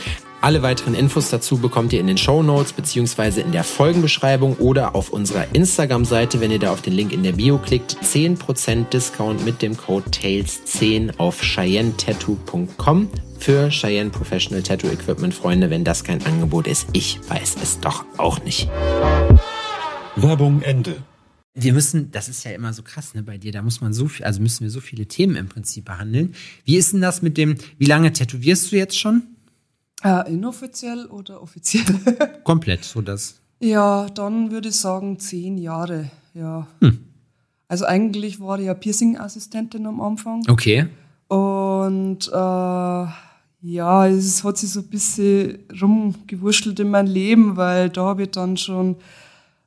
[0.42, 4.94] Alle weiteren Infos dazu bekommt ihr in den Show Notes beziehungsweise in der Folgenbeschreibung oder
[4.94, 7.96] auf unserer Instagram-Seite, wenn ihr da auf den Link in der Bio klickt.
[8.03, 15.35] 10% Discount mit dem Code TAILS10 auf CheyenneTattoo.com für Cheyenne Professional Tattoo Equipment.
[15.35, 18.68] Freunde, wenn das kein Angebot ist, ich weiß es doch auch nicht.
[20.16, 20.96] Werbung Ende.
[21.55, 24.09] Wir müssen, das ist ja immer so krass, ne, bei dir, da muss man so
[24.09, 26.35] viel, also müssen wir so viele Themen im Prinzip behandeln.
[26.66, 29.36] Wie ist denn das mit dem, wie lange tätowierst du jetzt schon?
[30.03, 31.85] Äh, inoffiziell oder offiziell?
[32.45, 33.41] Komplett, so das.
[33.61, 36.67] Ja, dann würde ich sagen zehn Jahre, ja.
[36.81, 36.99] Hm.
[37.69, 40.43] Also eigentlich war ich ja Piercing-Assistentin am Anfang.
[40.49, 40.87] Okay.
[41.29, 43.07] Und äh,
[43.63, 48.31] ja, es hat sich so ein bisschen rumgewurschtelt in mein Leben, weil da habe ich
[48.31, 48.97] dann schon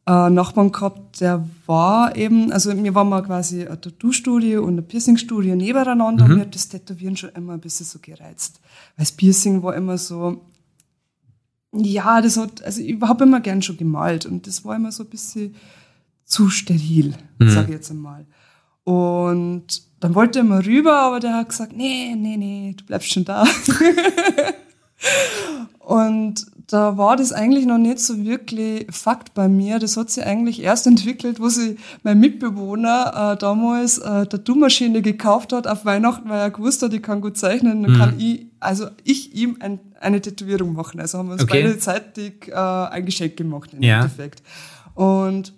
[0.10, 4.88] äh, Nachbarn gehabt, der war eben, also mir war mal quasi ein Tattoo-Studio und ein
[4.88, 6.32] Piercing-Studio nebeneinander mhm.
[6.32, 8.60] und mir hat das Tätowieren schon immer ein bisschen so gereizt.
[8.96, 10.42] Weil das Piercing war immer so,
[11.74, 15.04] ja, das hat, also ich habe immer gern schon gemalt und das war immer so
[15.04, 15.54] ein bisschen
[16.26, 17.50] zu steril, mhm.
[17.52, 18.26] sage ich jetzt einmal.
[18.84, 23.12] Und dann wollte er mal rüber, aber der hat gesagt, nee, nee, nee, du bleibst
[23.12, 23.44] schon da.
[25.80, 29.80] und da war das eigentlich noch nicht so wirklich Fakt bei mir.
[29.80, 35.52] Das hat sich eigentlich erst entwickelt, wo sie mein Mitbewohner äh, damals äh, Tattoo-Maschine gekauft
[35.52, 37.82] hat auf Weihnachten, weil er gewusst hat, ich kann gut zeichnen.
[37.84, 37.98] Dann mhm.
[37.98, 41.00] kann ich, also ich ihm ein, eine Tätowierung machen.
[41.00, 41.64] Also haben wir uns okay.
[41.64, 44.02] beide zeitig äh, ein Geschenk gemacht im ja.
[44.02, 44.44] Endeffekt.
[44.94, 45.54] Und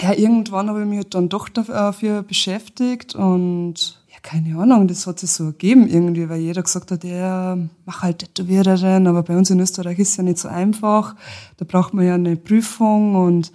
[0.00, 5.30] ja, irgendwann habe ich mich dann doch dafür beschäftigt und keine Ahnung, das hat sich
[5.30, 9.60] so ergeben irgendwie, weil jeder gesagt hat, ja, mach halt Tätowiererin, aber bei uns in
[9.60, 11.14] Österreich ist es ja nicht so einfach.
[11.56, 13.52] Da braucht man ja eine Prüfung und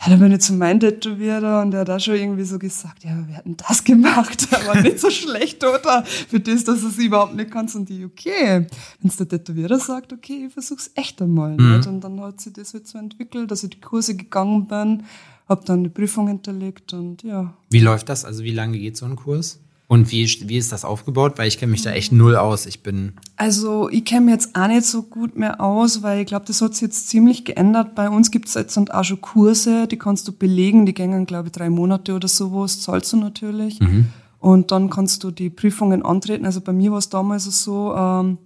[0.00, 3.04] ja, dann bin ich zu meinem Tätowierer und der hat auch schon irgendwie so gesagt,
[3.04, 6.04] ja, wir hatten das gemacht, aber nicht so schlecht, oder?
[6.04, 7.76] Für das, dass es überhaupt nicht kannst.
[7.76, 8.66] Und die, okay,
[9.02, 11.54] wenn der Tätowierer sagt, okay, ich versuch's echt einmal.
[11.54, 11.76] Mhm.
[11.76, 11.86] Nicht?
[11.86, 15.02] Und dann hat sich das halt so entwickelt, dass ich die Kurse gegangen bin,
[15.50, 17.52] habe dann die Prüfung hinterlegt und ja.
[17.68, 18.24] Wie läuft das?
[18.24, 19.60] Also wie lange geht so ein Kurs?
[19.90, 21.32] Und wie, wie ist das aufgebaut?
[21.34, 22.64] Weil ich kenne mich da echt null aus.
[22.64, 23.14] Ich bin.
[23.34, 26.62] Also ich kenne mich jetzt auch nicht so gut mehr aus, weil ich glaube, das
[26.62, 27.96] hat sich jetzt ziemlich geändert.
[27.96, 31.48] Bei uns gibt es jetzt auch schon Kurse, die kannst du belegen, die gängen, glaube
[31.48, 33.80] ich, drei Monate oder sowas, zahlst du natürlich.
[33.80, 34.06] Mhm.
[34.38, 36.46] Und dann kannst du die Prüfungen antreten.
[36.46, 38.38] Also bei mir war es damals so, ähm,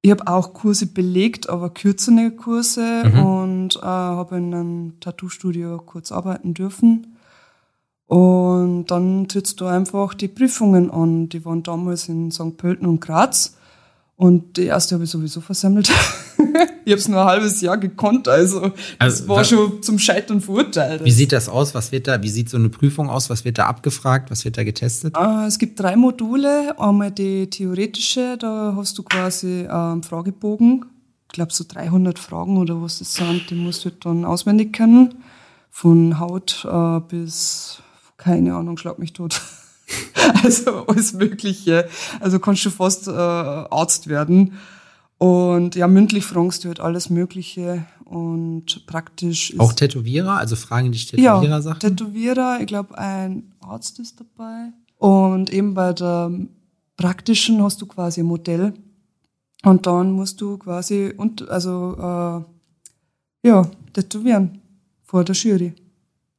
[0.00, 3.22] ich habe auch Kurse belegt, aber kürzere Kurse mhm.
[3.22, 7.11] und äh, habe in einem Tattoo-Studio kurz arbeiten dürfen.
[8.12, 11.30] Und dann trittst du einfach die Prüfungen an.
[11.30, 12.58] Die waren damals in St.
[12.58, 13.56] Pölten und Graz.
[14.16, 15.88] Und die erste habe ich sowieso versammelt.
[16.84, 19.98] ich habe es nur ein halbes Jahr gekonnt, also das also, war was, schon zum
[19.98, 21.02] Scheitern verurteilt.
[21.02, 21.74] Wie sieht das aus?
[21.74, 23.30] Was wird da, wie sieht so eine Prüfung aus?
[23.30, 24.30] Was wird da abgefragt?
[24.30, 25.16] Was wird da getestet?
[25.16, 26.78] Äh, es gibt drei Module.
[26.78, 30.84] Einmal die theoretische, da hast du quasi einen Fragebogen.
[31.28, 35.14] Ich glaube so 300 Fragen oder was das sind, die musst du dann auswendig können.
[35.70, 37.82] Von Haut äh, bis
[38.22, 39.40] keine Ahnung, schlag mich tot.
[40.44, 41.88] also alles Mögliche.
[42.20, 44.54] Also kannst du fast äh, Arzt werden.
[45.18, 49.60] Und ja, mündlich fragst du halt alles Mögliche und praktisch ist.
[49.60, 51.80] Auch Tätowierer, also fragen dich ja, Tätowierer-Sachen?
[51.80, 54.72] Tätowierer, ich glaube, ein Arzt ist dabei.
[54.98, 56.30] Und eben bei der
[56.96, 58.72] praktischen hast du quasi ein Modell.
[59.64, 64.60] Und dann musst du quasi, und, also, äh, ja, tätowieren.
[65.02, 65.74] Vor der Jury.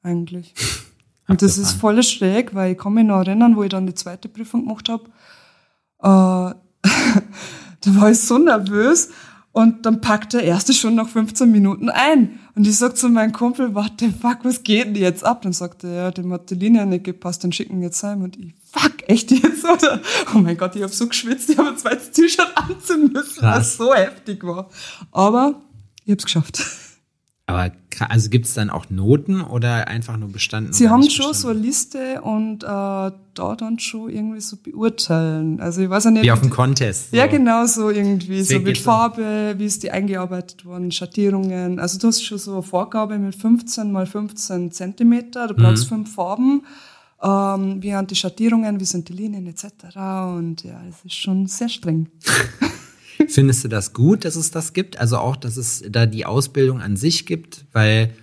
[0.01, 0.53] Eigentlich.
[1.27, 3.93] Und das ist voll schräg, weil ich kann mich noch erinnern, wo ich dann die
[3.93, 5.03] zweite Prüfung gemacht habe.
[5.99, 6.55] Äh,
[7.81, 9.09] da war ich so nervös
[9.53, 12.39] und dann packt der erste schon nach 15 Minuten ein.
[12.55, 15.43] Und ich sag zu meinem Kumpel, warte, fuck, was geht denn jetzt ab?
[15.43, 18.23] Dann sagt er, ja, dem hat die Linie nicht gepasst, dann schicken wir jetzt heim.
[18.23, 20.01] Und ich, fuck, echt jetzt, oder?
[20.35, 23.61] Oh mein Gott, ich hab so geschwitzt, ich habe ein zweites T-Shirt anziehen müssen, weil
[23.61, 24.69] es so heftig war.
[25.11, 25.61] Aber
[26.05, 26.82] ich hab's geschafft.
[27.45, 27.71] Aber
[28.07, 30.71] also gibt es dann auch Noten oder einfach nur bestanden?
[30.71, 31.33] Sie haben schon bestanden?
[31.39, 35.59] so eine Liste und äh, da dann schon irgendwie so beurteilen.
[35.59, 36.23] Also ich weiß ja nicht.
[36.23, 37.11] Wie auf dem Contest.
[37.11, 37.17] So.
[37.17, 38.39] Ja, genau so irgendwie.
[38.41, 41.79] So Sehr mit Farbe, wie ist die eingearbeitet worden, Schattierungen.
[41.79, 45.47] Also du hast schon so eine Vorgabe mit 15 mal 15 Zentimeter.
[45.47, 45.95] Du brauchst Mhm.
[45.95, 46.63] fünf Farben.
[47.21, 49.65] Ähm, wie sind die Schattierungen, wie sind die Linien etc.
[50.37, 52.07] Und ja, es ist schon sehr streng.
[53.27, 54.99] Findest du das gut, dass es das gibt?
[54.99, 57.65] Also auch, dass es da die Ausbildung an sich gibt?
[57.71, 58.13] Weil,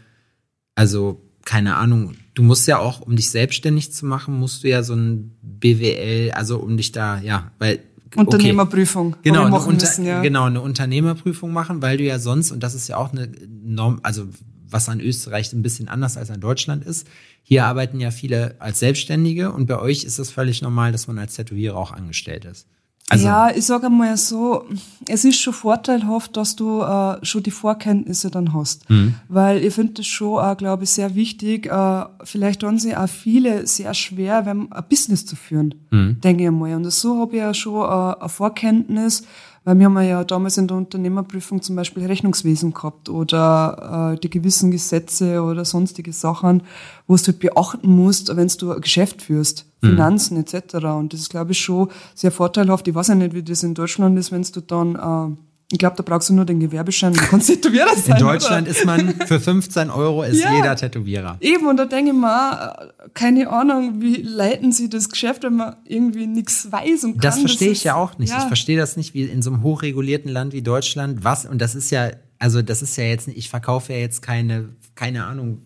[0.75, 4.83] also, keine Ahnung, du musst ja auch, um dich selbstständig zu machen, musst du ja
[4.83, 7.81] so ein BWL, also um dich da, ja, weil.
[8.07, 8.21] okay.
[8.21, 9.17] Unternehmerprüfung.
[9.23, 10.21] Genau, eine Unter müssen, ja.
[10.23, 13.31] genau, eine Unternehmerprüfung machen, weil du ja sonst, und das ist ja auch eine
[13.65, 14.29] Norm, also
[14.69, 17.07] was an Österreich ein bisschen anders als an Deutschland ist,
[17.43, 21.19] hier arbeiten ja viele als Selbstständige und bei euch ist es völlig normal, dass man
[21.19, 22.69] als Tätowierer auch angestellt ist.
[23.11, 24.65] Also, ja, ich sage einmal so,
[25.09, 28.89] es ist schon vorteilhaft, dass du äh, schon die Vorkenntnisse dann hast.
[28.89, 29.15] Mhm.
[29.29, 31.67] Weil ich finde das schon, äh, glaube ich, sehr wichtig.
[31.67, 36.21] Äh, vielleicht haben sie auch viele sehr schwer, wenn, ein Business zu führen, Mhm.
[36.21, 36.75] denke ich einmal.
[36.75, 39.25] Und so habe ich ja schon äh, eine Vorkenntnis,
[39.65, 44.31] weil wir haben ja damals in der Unternehmerprüfung zum Beispiel Rechnungswesen gehabt oder äh, die
[44.31, 46.63] gewissen Gesetze oder sonstige Sachen,
[47.07, 50.75] wo du halt beachten musst, wenn du ein Geschäft führst, Finanzen etc.
[50.77, 52.89] Und das ist, glaube ich, schon sehr vorteilhaft.
[52.89, 55.37] Ich weiß ja nicht, wie das in Deutschland ist, wenn du dann, äh,
[55.73, 58.17] ich glaube, da brauchst du nur den Gewerbeschein, du kannst Tätowierer sein.
[58.17, 58.77] in Deutschland oder?
[58.77, 60.53] ist man für 15 Euro ist Ja.
[60.55, 61.37] jeder Tätowierer.
[61.41, 65.55] Eben, und da denke ich mir, auch, keine Ahnung, wie leiten sie das Geschäft, wenn
[65.57, 67.21] man irgendwie nichts weiß und kann.
[67.21, 68.31] Das verstehe ich ja auch nicht.
[68.31, 68.39] Ja.
[68.39, 71.75] Ich verstehe das nicht, wie in so einem hochregulierten Land wie Deutschland, was, und das
[71.77, 75.63] ist ja, also das ist ja jetzt, nicht- ich verkaufe ja jetzt keine, keine Ahnung,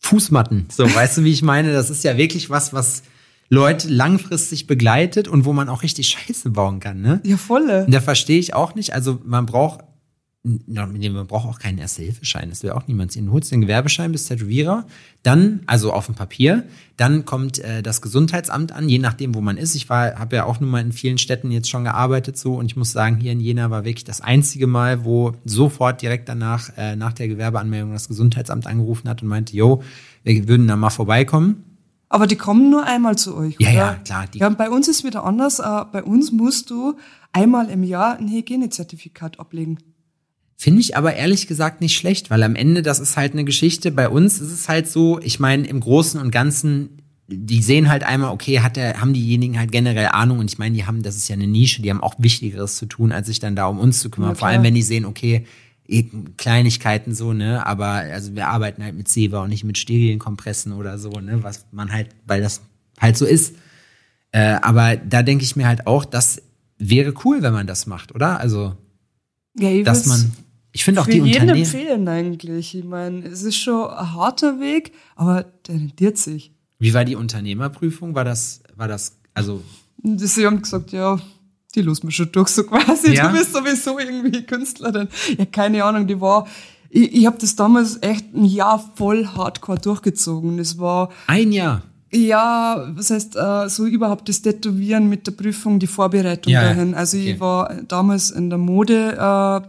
[0.00, 0.66] Fußmatten.
[0.70, 1.72] So, weißt du, wie ich meine?
[1.72, 3.02] Das ist ja wirklich was, was
[3.52, 7.20] Leute langfristig begleitet und wo man auch richtig Scheiße bauen kann, ne?
[7.24, 7.84] Ja, volle.
[7.84, 8.94] Und da verstehe ich auch nicht.
[8.94, 9.80] Also man braucht,
[10.44, 12.48] man braucht auch keinen Erste-Hilfe-Schein.
[12.48, 13.26] Das will auch niemand sehen.
[13.26, 14.86] Du holst den Gewerbeschein, bist Tätowierer,
[15.24, 16.62] dann, also auf dem Papier,
[16.96, 19.74] dann kommt äh, das Gesundheitsamt an, je nachdem, wo man ist.
[19.74, 22.66] Ich war, habe ja auch nun mal in vielen Städten jetzt schon gearbeitet so und
[22.66, 26.70] ich muss sagen, hier in Jena war wirklich das einzige Mal, wo sofort direkt danach,
[26.76, 29.82] äh, nach der Gewerbeanmeldung das Gesundheitsamt angerufen hat und meinte, yo,
[30.22, 31.64] wir würden da mal vorbeikommen.
[32.12, 33.76] Aber die kommen nur einmal zu euch, Ja, oder?
[33.78, 35.60] ja, klar, ja, bei uns ist wieder anders.
[35.60, 36.96] Äh, bei uns musst du
[37.32, 39.78] einmal im Jahr ein Hygienezertifikat ablegen.
[40.56, 43.92] Finde ich aber ehrlich gesagt nicht schlecht, weil am Ende, das ist halt eine Geschichte.
[43.92, 48.02] Bei uns ist es halt so, ich meine, im Großen und Ganzen, die sehen halt
[48.02, 51.16] einmal, okay, hat der, haben diejenigen halt generell Ahnung und ich meine, die haben, das
[51.16, 53.78] ist ja eine Nische, die haben auch Wichtigeres zu tun, als sich dann da um
[53.78, 54.30] uns zu kümmern.
[54.30, 55.46] Ja, Vor allem, wenn die sehen, okay,
[56.36, 60.72] Kleinigkeiten so, ne, aber also wir arbeiten halt mit Seva und nicht mit sterilen Kompressen
[60.72, 62.60] oder so, ne, was man halt, weil das
[62.98, 63.54] halt so ist.
[64.32, 66.42] Äh, aber da denke ich mir halt auch, das
[66.78, 68.38] wäre cool, wenn man das macht, oder?
[68.38, 68.76] Also,
[69.58, 70.32] Ja, ich dass man,
[70.72, 71.58] ich finde auch die jeden Unternehmen.
[71.58, 72.74] empfehlen eigentlich.
[72.76, 76.52] Ich meine, es ist schon ein harter Weg, aber der rentiert sich.
[76.78, 78.14] Wie war die Unternehmerprüfung?
[78.14, 79.62] War das, war das, also,
[80.04, 81.18] sie haben gesagt, ja,
[81.74, 83.14] die los mir schon durch, so quasi.
[83.14, 83.28] Ja?
[83.28, 85.08] Du bist sowieso irgendwie Künstlerin.
[85.38, 86.46] Ja, keine Ahnung, die war.
[86.88, 90.56] Ich, ich habe das damals echt ein Jahr voll hardcore durchgezogen.
[90.56, 91.82] Das war ein Jahr.
[92.12, 96.94] Ja, was heißt äh, so überhaupt das Tätowieren mit der Prüfung, die Vorbereitung Ja, dahin.
[96.94, 97.32] Also Okay.
[97.34, 99.68] ich war damals in der Modebranche äh,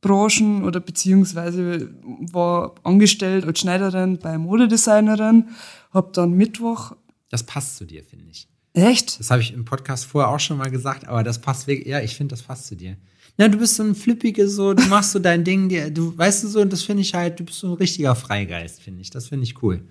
[0.00, 1.90] Branchen oder beziehungsweise
[2.32, 5.48] war angestellt als Schneiderin bei Modedesignerin,
[5.92, 6.92] hab dann Mittwoch
[7.30, 8.48] Das passt zu dir, finde ich.
[8.74, 11.88] Echt Das habe ich im Podcast vorher auch schon mal gesagt, aber das passt wirklich,
[11.88, 12.96] ja, ich finde, das passt zu dir.
[13.36, 16.44] Na, du bist so ein Flippige, so, du machst so dein Ding, dir, du, weißt
[16.44, 19.10] du so, und das finde ich halt, du bist so ein richtiger Freigeist, finde ich.
[19.10, 19.82] Das finde ich cool.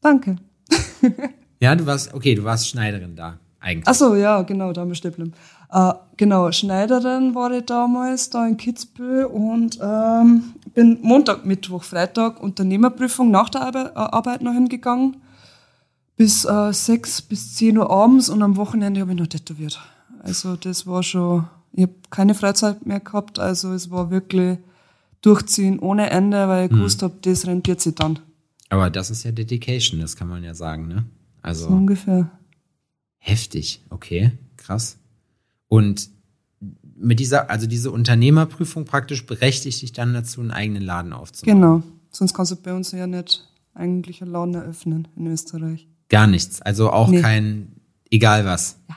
[0.00, 0.36] danke.
[1.60, 3.88] Ja, du warst, okay, du warst Schneiderin da, eigentlich.
[3.88, 5.32] Ach so, ja, genau, da steht bleiben.
[5.72, 12.40] Äh, genau, Schneiderin war ich damals da in Kitzbühel und ähm, bin Montag, Mittwoch, Freitag
[12.40, 15.16] Unternehmerprüfung nach der äh, Arbeit noch hingegangen.
[16.18, 19.80] Bis äh, sechs bis zehn Uhr abends und am Wochenende habe ich noch tätowiert.
[20.22, 24.58] Also das war schon, Ich habe keine Freizeit mehr gehabt, also es war wirklich
[25.22, 26.78] durchziehen ohne Ende, weil ich Hm.
[26.78, 28.18] gewusst habe, das rentiert sich dann.
[28.68, 31.04] Aber das ist ja Dedication, das kann man ja sagen, ne?
[31.40, 32.30] Also So ungefähr.
[33.18, 34.98] heftig, okay, krass.
[35.68, 36.10] Und
[36.96, 41.54] mit dieser, also diese Unternehmerprüfung praktisch berechtigt dich dann dazu, einen eigenen Laden aufzubauen.
[41.60, 41.82] Genau.
[42.10, 45.86] Sonst kannst du bei uns ja nicht eigentlich einen Laden eröffnen in Österreich.
[46.08, 46.62] Gar nichts.
[46.62, 47.20] Also auch Nee.
[47.20, 47.72] kein,
[48.10, 48.78] egal was.
[48.88, 48.96] Ja.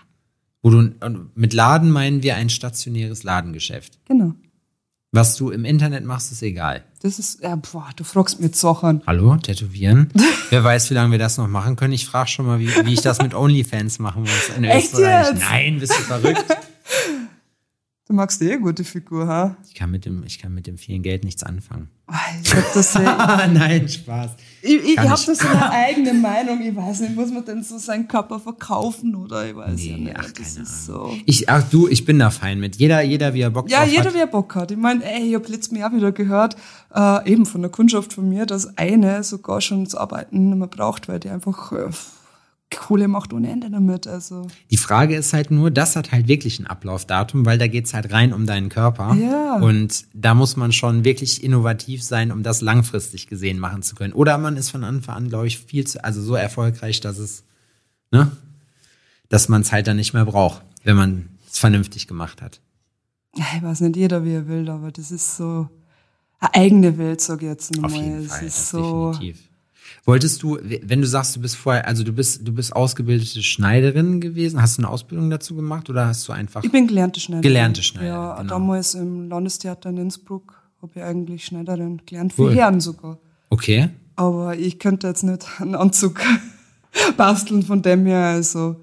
[0.61, 0.91] Wo du,
[1.35, 3.99] mit Laden meinen wir ein stationäres Ladengeschäft.
[4.05, 4.33] Genau.
[5.13, 6.83] Was du im Internet machst, ist egal.
[7.01, 9.01] Das ist, ja, boah, du fragst mit Sachen.
[9.05, 10.09] Hallo, tätowieren?
[10.51, 11.91] Wer weiß, wie lange wir das noch machen können.
[11.93, 15.27] Ich frage schon mal, wie, wie ich das mit OnlyFans machen muss in Echt Österreich.
[15.31, 15.39] jetzt?
[15.41, 16.45] Nein, bist du verrückt?
[18.11, 19.55] Du magst eh eine gute Figur, ha?
[19.69, 21.87] Ich kann mit dem, ich kann mit dem vielen Geld nichts anfangen.
[22.07, 24.31] Ah, Ich hab das ja, Ah, nein, Spaß.
[24.61, 24.95] ich, ich ich.
[24.97, 26.59] da so eine eigene Meinung.
[26.61, 30.03] Ich weiß nicht, muss man denn so seinen Körper verkaufen oder ich weiß ja Nee,
[30.03, 30.17] nicht.
[30.19, 31.13] ach, das ist so.
[31.25, 32.75] Ich, ach du, ich bin da fein mit.
[32.75, 34.13] Jeder, jeder, wie er Bock Ja, drauf jeder, hat.
[34.13, 34.71] wer Bock hat.
[34.71, 36.57] Ich meine, ey, ich hab letztes Jahr wieder gehört,
[36.93, 40.67] äh, eben von der Kundschaft von mir, dass eine sogar schon das Arbeiten nicht mehr
[40.67, 41.87] braucht, weil die einfach äh,
[42.79, 44.07] Kohle macht ohne Ende damit.
[44.07, 47.93] Also Die Frage ist halt nur, das hat halt wirklich ein Ablaufdatum, weil da geht's
[47.93, 49.13] halt rein um deinen Körper.
[49.15, 49.57] Ja.
[49.57, 54.13] Und da muss man schon wirklich innovativ sein, um das langfristig gesehen machen zu können.
[54.13, 57.43] Oder man ist von Anfang an, glaube ich, viel zu, also so erfolgreich, dass es,
[58.11, 58.31] ne,
[59.29, 62.61] dass man es halt dann nicht mehr braucht, wenn man es vernünftig gemacht hat.
[63.35, 65.69] ja, ich weiß nicht, jeder wie er will, aber das ist so
[66.39, 68.03] eine eigene Welt, sag ich jetzt Auf nochmal.
[68.03, 69.11] jeden Es Fall, ist das so.
[69.11, 69.47] definitiv.
[70.03, 74.19] Wolltest du, wenn du sagst, du bist vorher, also du bist, du bist ausgebildete Schneiderin
[74.19, 77.43] gewesen, hast du eine Ausbildung dazu gemacht oder hast du einfach Ich bin gelernte Schneiderin.
[77.43, 78.49] Gelernte Schneiderin, Ja, genau.
[78.49, 82.49] damals im Landestheater in Innsbruck habe ich eigentlich Schneiderin gelernt, Cool.
[82.51, 83.19] für Herren sogar.
[83.49, 83.89] okay?
[84.15, 86.19] Aber ich könnte jetzt nicht einen Anzug
[87.17, 88.77] basteln von dem her, also.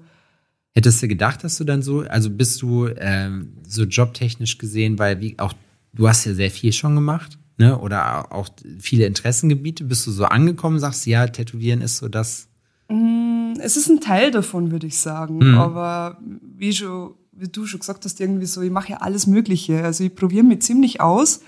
[0.73, 5.19] Hättest du gedacht, dass du dann so, also bist du ähm, so jobtechnisch gesehen, weil
[5.19, 5.53] wie auch
[5.93, 7.77] du hast ja sehr viel schon gemacht, ne?
[7.77, 8.49] Oder auch
[8.79, 9.83] viele Interessengebiete.
[9.83, 12.47] Bist du so angekommen, sagst ja, Tätowieren ist so das.
[13.59, 15.37] Es ist ein Teil davon, würde ich sagen.
[15.37, 15.57] Mhm.
[15.57, 16.17] Aber
[16.57, 19.83] wie, schon, wie du schon gesagt hast, irgendwie so, ich mache ja alles Mögliche.
[19.83, 21.41] Also ich probiere mich ziemlich aus,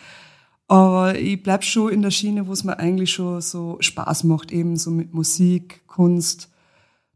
[0.68, 4.52] aber ich bleib schon in der Schiene, wo es mir eigentlich schon so Spaß macht,
[4.52, 6.50] eben so mit Musik, Kunst,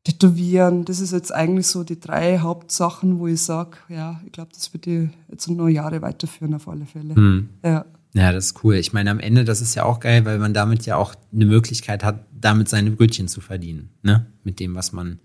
[0.03, 0.85] Tätowieren.
[0.85, 4.71] Das ist jetzt eigentlich so die drei Hauptsachen, wo ich sag, ja, ich glaube, das
[4.73, 7.19] wird die jetzt noch Jahre weiterführen auf alle Fälle.
[7.19, 7.49] Mhm.
[7.63, 7.85] Ja.
[8.15, 8.75] Ja, das ist cool.
[8.75, 11.45] Ich meine, am Ende, das ist ja auch geil, weil man damit ja auch eine
[11.45, 14.25] Möglichkeit hat, damit seine Brötchen zu verdienen, ne?
[14.45, 15.19] Mit dem, was man,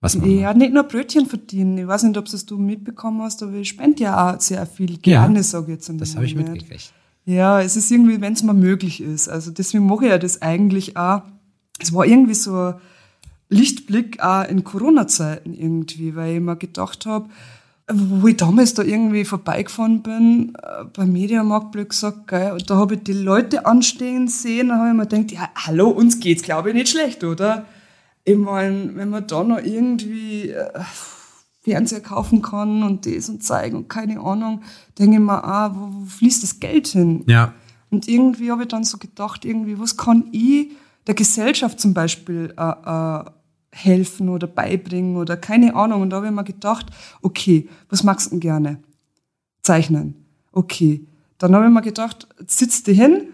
[0.00, 0.40] was man macht.
[0.40, 1.76] Ja, nicht nur Brötchen verdienen.
[1.76, 4.96] Ich weiß nicht, ob es du mitbekommen hast, aber ich spende ja auch sehr viel
[4.96, 5.90] gerne, sag ich jetzt.
[5.90, 6.94] in Das habe ich mitgekriegt.
[7.26, 9.28] Ja, es ist irgendwie, wenn es mal möglich ist.
[9.28, 11.20] Also deswegen mache ich ja das eigentlich auch.
[11.78, 12.74] Es war irgendwie so ein
[13.50, 17.28] Lichtblick auch in Corona-Zeiten irgendwie, weil ich mir gedacht habe,
[17.92, 22.76] wo ich damals da irgendwie vorbeigefahren bin, äh, beim Mediamarkt blöd gesagt, geil, und da
[22.76, 26.42] habe ich die Leute anstehen sehen, da habe ich mir gedacht, ja, hallo, uns geht's,
[26.42, 27.64] glaube ich, nicht schlecht, oder?
[28.24, 30.68] Ich meine, wenn man da noch irgendwie äh,
[31.62, 34.62] Fernseher kaufen kann und das und zeigen und keine Ahnung,
[34.98, 37.22] denke ich mir, ah, wo, wo fließt das Geld hin?
[37.28, 37.54] Ja.
[37.90, 40.72] Und irgendwie habe ich dann so gedacht, irgendwie, was kann ich
[41.06, 43.24] der Gesellschaft zum Beispiel äh, äh,
[43.76, 46.02] helfen oder beibringen oder keine Ahnung.
[46.02, 46.86] Und da habe ich mir gedacht,
[47.22, 48.78] okay, was magst du denn gerne?
[49.62, 50.14] Zeichnen.
[50.52, 51.06] Okay.
[51.38, 53.28] Dann habe ich mir gedacht, sitzt du hin,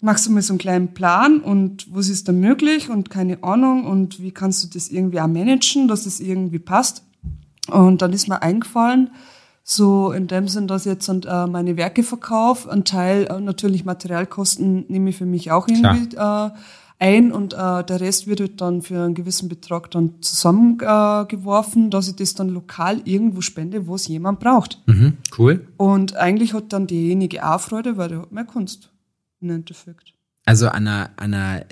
[0.00, 3.84] machst du mal so einen kleinen Plan und was ist da möglich und keine Ahnung
[3.84, 7.04] und wie kannst du das irgendwie auch managen, dass es irgendwie passt.
[7.70, 9.10] Und dann ist mir eingefallen,
[9.62, 13.86] so in dem Sinn, dass ich jetzt äh, meine Werke verkaufe, ein Teil äh, natürlich
[13.86, 16.50] Materialkosten nehme ich für mich auch irgendwie äh,
[16.98, 21.90] ein und äh, der Rest wird halt dann für einen gewissen Betrag dann zusammengeworfen, äh,
[21.90, 24.80] dass ich das dann lokal irgendwo spende, wo es jemand braucht.
[24.86, 25.18] Mhm.
[25.36, 25.66] Cool.
[25.76, 28.90] Und eigentlich hat dann derjenige auch Freude, weil der hat mehr Kunst
[29.40, 30.14] im Endeffekt.
[30.46, 31.64] Also an einer, an einer,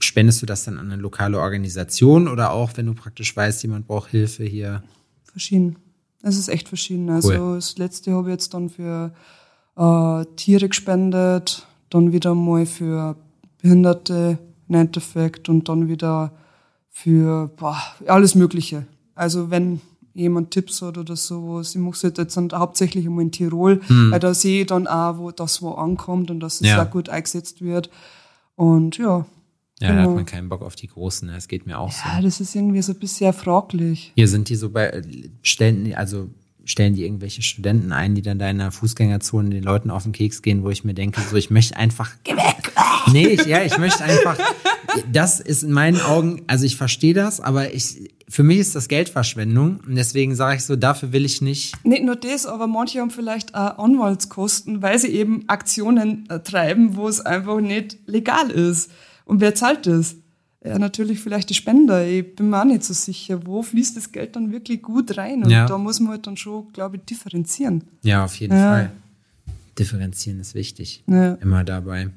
[0.00, 3.86] spendest du das dann an eine lokale Organisation oder auch, wenn du praktisch weißt, jemand
[3.86, 4.82] braucht Hilfe hier?
[5.22, 5.76] Verschieden.
[6.22, 7.10] Es ist echt verschieden.
[7.10, 7.54] Also Cool.
[7.56, 9.12] das letzte habe ich jetzt dann für
[9.76, 13.16] äh, Tiere gespendet, dann wieder mal für
[13.68, 14.38] Behinderte
[14.68, 16.32] im Endeffekt und dann wieder
[16.90, 18.86] für boah, alles Mögliche.
[19.14, 19.80] Also wenn
[20.12, 24.20] jemand Tipps hat oder sowas, ich mache es halt jetzt hauptsächlich immer in Tirol, weil
[24.20, 26.68] da sehe ich dann auch, wo das wo ankommt und dass es.
[26.68, 26.76] Ja.
[26.76, 27.88] sehr gut eingesetzt wird.
[28.54, 29.24] Und ja,
[29.80, 30.08] Ja, da Genau.
[30.10, 32.02] hat man keinen Bock auf die Großen, das geht mir auch so.
[32.06, 34.12] ja, das ist irgendwie so ein bisschen fraglich.
[34.14, 35.02] Hier sind die so bei,
[35.42, 36.28] stellen, die- also
[36.64, 40.12] stellen die irgendwelche Studenten ein, die dann da in der Fußgängerzone den Leuten auf den
[40.12, 42.63] Keks gehen, wo ich mir denke, so, ich möchte einfach, geh weg!
[43.12, 44.38] Nee, ich, ja, ich möchte einfach,
[45.12, 48.88] das ist in meinen Augen, also ich verstehe das, aber ich, für mich ist das
[48.88, 51.74] Geldverschwendung und deswegen sage ich so, dafür will ich nicht.
[51.84, 56.96] Nicht nur das, aber manche haben vielleicht auch Anwaltskosten, weil sie eben Aktionen äh, treiben,
[56.96, 58.90] wo es einfach nicht legal ist.
[59.24, 60.16] Und wer zahlt das?
[60.64, 62.06] Ja, natürlich vielleicht die Spender.
[62.06, 65.44] Ich bin mir auch nicht so sicher, wo fließt das Geld dann wirklich gut rein.
[65.44, 65.66] Und Ja.
[65.66, 67.84] da muss man halt dann schon, glaube ich, differenzieren.
[68.02, 68.70] Ja, auf jeden Ja.
[68.70, 68.92] Fall.
[69.78, 71.02] Differenzieren ist wichtig.
[71.06, 71.34] Ja.
[71.34, 72.08] Immer dabei.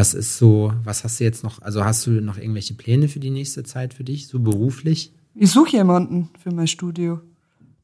[0.00, 3.20] Was ist so, was hast du jetzt noch, also hast du noch irgendwelche Pläne für
[3.20, 5.12] die nächste Zeit für dich, so beruflich?
[5.34, 7.20] Ich suche jemanden für mein Studio.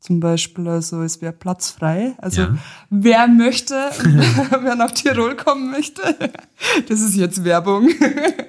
[0.01, 2.15] Zum Beispiel, also es wäre Platz frei.
[2.17, 2.59] Also Ja.
[2.89, 3.75] wer möchte,
[4.63, 6.01] wer nach Tirol kommen möchte,
[6.89, 7.91] das ist jetzt Werbung.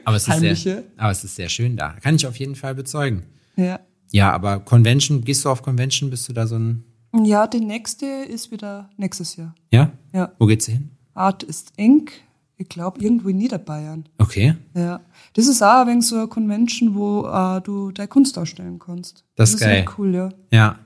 [0.06, 1.98] Aber es, ist sehr, aber es ist sehr schön da.
[2.02, 3.24] Kann ich auf jeden Fall bezeugen.
[3.58, 3.82] Ja.
[4.14, 6.10] Ja, aber Convention, gehst du auf Convention?
[6.10, 6.86] Bist du da so ein,
[7.26, 9.54] ja, die nächste ist wieder nächstes Jahr.
[9.72, 9.92] ja?
[10.14, 10.32] Ja.
[10.40, 10.92] Wo geht's hin?
[11.14, 12.14] Art ist Inc.
[12.60, 14.10] Ich glaube, irgendwo in Niederbayern.
[14.18, 14.56] Okay.
[14.74, 15.02] Ja.
[15.34, 19.24] Das ist auch wenig so eine Convention, wo äh, du deine Kunst ausstellen kannst.
[19.36, 19.82] Das ist geil.
[19.82, 20.30] echt cool, ja.
[20.52, 20.80] Ja.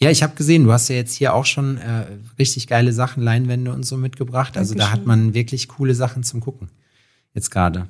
[0.00, 2.06] Ja, ich habe gesehen, du hast ja jetzt hier auch schon äh,
[2.38, 4.56] richtig geile Sachen, Leinwände und so mitgebracht.
[4.56, 6.70] Also da hat man wirklich coole Sachen zum Gucken.
[7.34, 7.86] Jetzt gerade.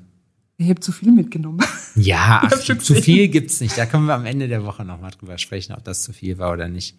[0.59, 1.61] Ich habe zu viel mitgenommen.
[1.95, 3.77] Ja, ach, zu viel gibt's nicht.
[3.77, 6.51] Da können wir am Ende der Woche nochmal drüber sprechen, ob das zu viel war
[6.51, 6.97] oder nicht.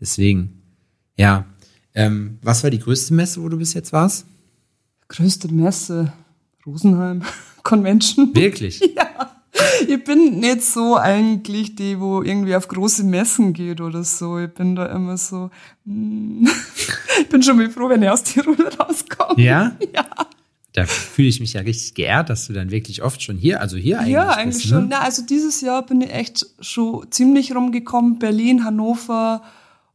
[0.00, 0.62] Deswegen,
[1.18, 1.44] ja.
[1.92, 4.24] Ähm, was war die größte Messe, wo du bis jetzt warst?
[5.16, 6.12] Größte Messe,
[6.66, 7.22] Rosenheim
[7.62, 8.34] Convention.
[8.34, 8.80] Wirklich?
[9.88, 14.38] Ich bin nicht so eigentlich die, wo irgendwie auf große Messen geht oder so.
[14.38, 15.50] Ich bin da immer so,
[15.84, 16.46] mm,
[17.20, 19.40] ich bin schon mal froh, wenn ich aus Tirol rauskomme.
[19.40, 19.76] Ja?
[19.94, 20.06] Ja.
[20.72, 23.76] Da fühle ich mich ja richtig geehrt, dass du dann wirklich oft schon hier, also
[23.76, 24.82] hier eigentlich Ja, eigentlich bist, schon.
[24.84, 24.88] Ne?
[24.90, 28.18] Na, also dieses Jahr bin ich echt schon ziemlich rumgekommen.
[28.18, 29.42] Berlin, Hannover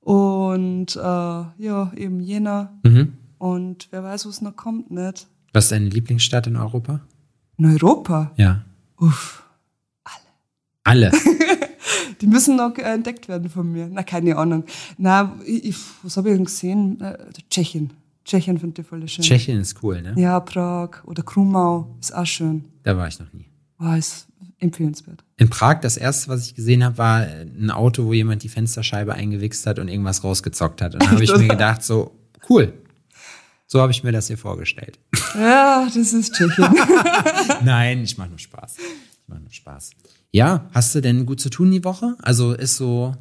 [0.01, 2.80] und äh, ja, eben Jena.
[2.84, 3.13] Mhm.
[3.39, 5.27] Und wer weiß, wo es noch kommt, nicht?
[5.53, 7.01] Was ist deine Lieblingsstadt in Europa?
[7.57, 8.31] In Europa.
[8.35, 8.63] Ja.
[8.99, 9.43] Uff.
[10.83, 11.11] Alle.
[12.21, 13.87] Die müssen noch äh, entdeckt werden von mir.
[13.89, 14.65] Na, keine Ahnung.
[14.97, 17.01] Na, ich, was habe ich denn gesehen?
[17.01, 17.17] Äh,
[17.49, 17.91] Tschechien.
[18.25, 19.23] Tschechien finde ich voll schön.
[19.23, 20.13] Tschechien ist cool, ne?
[20.17, 22.65] Ja, Prag oder Krumau ist auch schön.
[22.83, 23.45] Da war ich noch nie.
[23.77, 24.27] War ist
[24.59, 25.23] empfehlenswert.
[25.37, 29.13] In Prag, das erste, was ich gesehen habe, war ein Auto, wo jemand die Fensterscheibe
[29.13, 30.95] eingewichst hat und irgendwas rausgezockt hat.
[30.95, 32.11] Und da habe ich mir gedacht, so,
[32.49, 32.73] cool.
[33.72, 34.99] So habe ich mir das hier vorgestellt.
[35.36, 36.74] Ja, das ist Tschechien.
[37.63, 38.78] Nein, ich mache nur Spaß.
[38.80, 39.91] Ich mache nur Spaß.
[40.32, 42.15] Ja, hast du denn gut zu tun die Woche?
[42.24, 43.13] Also ist so,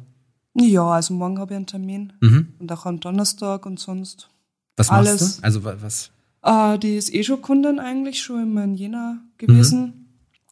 [0.55, 2.13] ja, also morgen habe ich einen Termin.
[2.21, 2.53] Mhm.
[2.57, 4.29] Und auch am Donnerstag und sonst.
[4.75, 5.21] was Alles.
[5.21, 5.43] machst du?
[5.43, 6.09] Also wa- was?
[6.41, 9.81] Äh, die ist eh schon Kundin eigentlich, schon immer in Jena gewesen.
[9.85, 9.93] Mhm.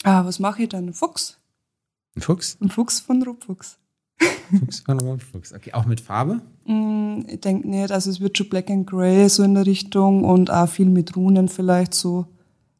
[0.03, 0.87] Ah, was mache ich dann?
[0.89, 1.37] Ein Fuchs.
[2.15, 2.57] Ein Fuchs?
[2.61, 3.79] Ein Fuchs von Rupfuchs.
[4.19, 5.53] Fuchs Rotfuchs.
[5.53, 6.41] Okay, auch mit Farbe?
[6.65, 10.23] Mm, Ich denke nicht, also es wird schon Black and Grey so in der Richtung
[10.23, 12.25] und auch viel mit Runen vielleicht so.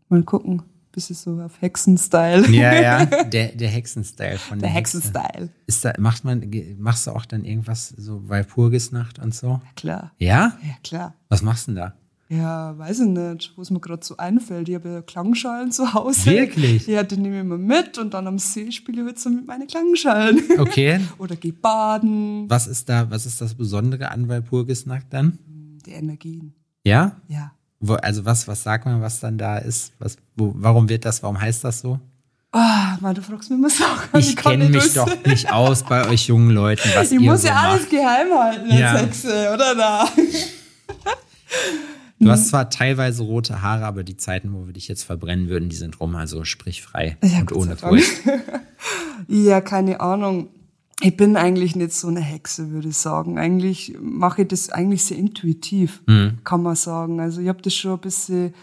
[0.10, 0.64] Mal gucken,
[0.94, 2.50] bisschen so auf Hexen-Style.
[2.50, 3.06] Ja, ja.
[3.26, 4.98] Der, der Hexenstyle von Der Hexe.
[5.00, 5.50] Hexen-Style.
[5.68, 9.60] Ist da, macht man, machst du auch dann irgendwas so Walpurgisnacht und so?
[9.76, 10.14] Klar.
[10.18, 10.54] Ja?
[10.64, 11.14] Ja, klar.
[11.30, 11.94] Was machst du denn da?
[12.30, 14.68] Ja, weiß ich nicht, wo es mir gerade so einfällt.
[14.68, 16.26] Ich habe ja Klangschalen zu Hause.
[16.32, 16.86] Wirklich?
[16.86, 19.48] Ja, die nehme ich immer mit und dann am See spiele ich halt so mit
[19.48, 20.42] meinen Klangschalen.
[20.58, 21.00] Okay.
[21.20, 22.50] Oder geh baden.
[22.50, 25.40] Was ist da, was ist das Besondere an Walpurgisnacht dann?
[25.86, 26.54] Die Energien.
[26.84, 27.14] Ja?
[27.30, 27.52] Ja.
[27.80, 29.94] Wo, also was, was sagt man, was dann da ist?
[30.00, 31.98] Was, wo, warum wird das, warum heißt das so?
[32.52, 34.10] Ah, Mann, du fragst mich immer Sachen.
[34.20, 37.44] Ich kann kenne mich doch nicht aus bei euch jungen Leuten, was Ich ihr muss
[37.44, 37.90] so ja alles macht.
[37.92, 38.92] geheim halten Ja.
[38.94, 40.10] als Hexe, oder da?
[42.28, 45.70] Du hast zwar teilweise rote Haare, aber die Zeiten, wo wir dich jetzt verbrennen würden,
[45.70, 47.76] die sind rum, also sprich frei Ja, und ohne.
[47.78, 48.12] Furcht.
[49.28, 50.50] Ja, keine Ahnung.
[51.02, 53.38] Ich bin eigentlich nicht so eine Hexe, würde ich sagen.
[53.38, 56.40] Eigentlich mache ich das eigentlich sehr intuitiv, Mhm.
[56.44, 57.20] kann man sagen.
[57.20, 58.54] Also ich habe das schon ein bisschen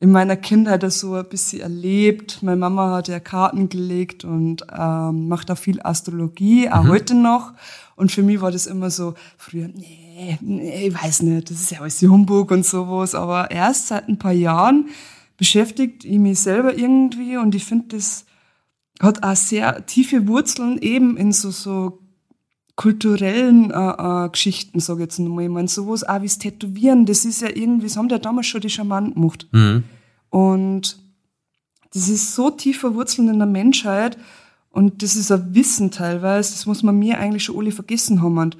[0.00, 2.42] in meiner Kindheit das so ein bisschen erlebt.
[2.42, 6.88] Meine Mama hat ja Karten gelegt und ähm, macht auch viel Astrologie, auch Mhm.
[6.88, 7.52] heute noch.
[7.96, 11.70] Und für mich war das immer so, früher, nee, nee, ich weiß nicht, das ist
[11.72, 13.16] ja alles Humbug und sowas.
[13.16, 14.88] Aber erst seit ein paar Jahren
[15.36, 18.24] beschäftigt ich mich selber irgendwie und ich finde das
[19.00, 22.00] hat auch sehr tiefe Wurzeln eben in so, so
[22.78, 25.44] kulturellen äh, äh, Geschichten, sage ich jetzt nochmal.
[25.44, 28.46] Ich meine, sowas auch wie das Tätowieren, das ist ja irgendwie, das haben ja damals
[28.46, 29.48] schon die Schamanen gemacht.
[29.50, 29.82] Mhm.
[30.30, 30.96] Und
[31.92, 34.16] das ist so tief verwurzelt in der Menschheit
[34.70, 38.38] und das ist ein Wissen teilweise, das muss man mir eigentlich schon alle vergessen haben.
[38.38, 38.56] Und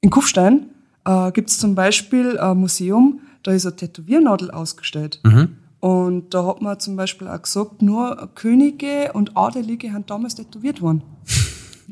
[0.00, 0.66] in Kufstein
[1.04, 5.20] äh, gibt es zum Beispiel ein Museum, da ist eine Tätowiernadel ausgestellt.
[5.22, 5.56] Mhm.
[5.78, 10.82] Und da hat man zum Beispiel auch gesagt, nur Könige und Adelige haben damals tätowiert
[10.82, 11.02] worden.